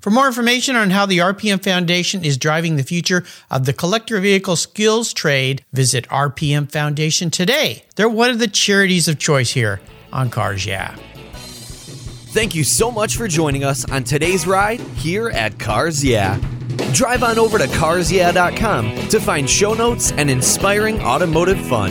For 0.00 0.10
more 0.10 0.26
information 0.26 0.76
on 0.76 0.90
how 0.90 1.04
the 1.04 1.18
RPM 1.18 1.62
Foundation 1.62 2.24
is 2.24 2.38
driving 2.38 2.76
the 2.76 2.82
future 2.82 3.22
of 3.50 3.66
the 3.66 3.74
collector 3.74 4.18
vehicle 4.18 4.56
skills 4.56 5.12
trade, 5.12 5.64
visit 5.72 6.08
RPM 6.08 6.70
Foundation 6.72 7.30
today. 7.30 7.84
They're 7.96 8.08
one 8.08 8.30
of 8.30 8.38
the 8.38 8.48
charities 8.48 9.08
of 9.08 9.18
choice 9.18 9.50
here 9.50 9.80
on 10.12 10.30
Cars 10.30 10.64
Yeah. 10.64 10.96
Thank 12.32 12.54
you 12.54 12.64
so 12.64 12.90
much 12.90 13.16
for 13.16 13.28
joining 13.28 13.64
us 13.64 13.84
on 13.90 14.04
today's 14.04 14.46
ride 14.46 14.80
here 14.80 15.28
at 15.30 15.58
Cars 15.58 16.02
Yeah. 16.02 16.38
Drive 16.92 17.22
on 17.22 17.38
over 17.38 17.58
to 17.58 17.66
carsyeah.com 17.66 19.08
to 19.08 19.20
find 19.20 19.50
show 19.50 19.74
notes 19.74 20.12
and 20.12 20.30
inspiring 20.30 21.00
automotive 21.02 21.60
fun. 21.66 21.90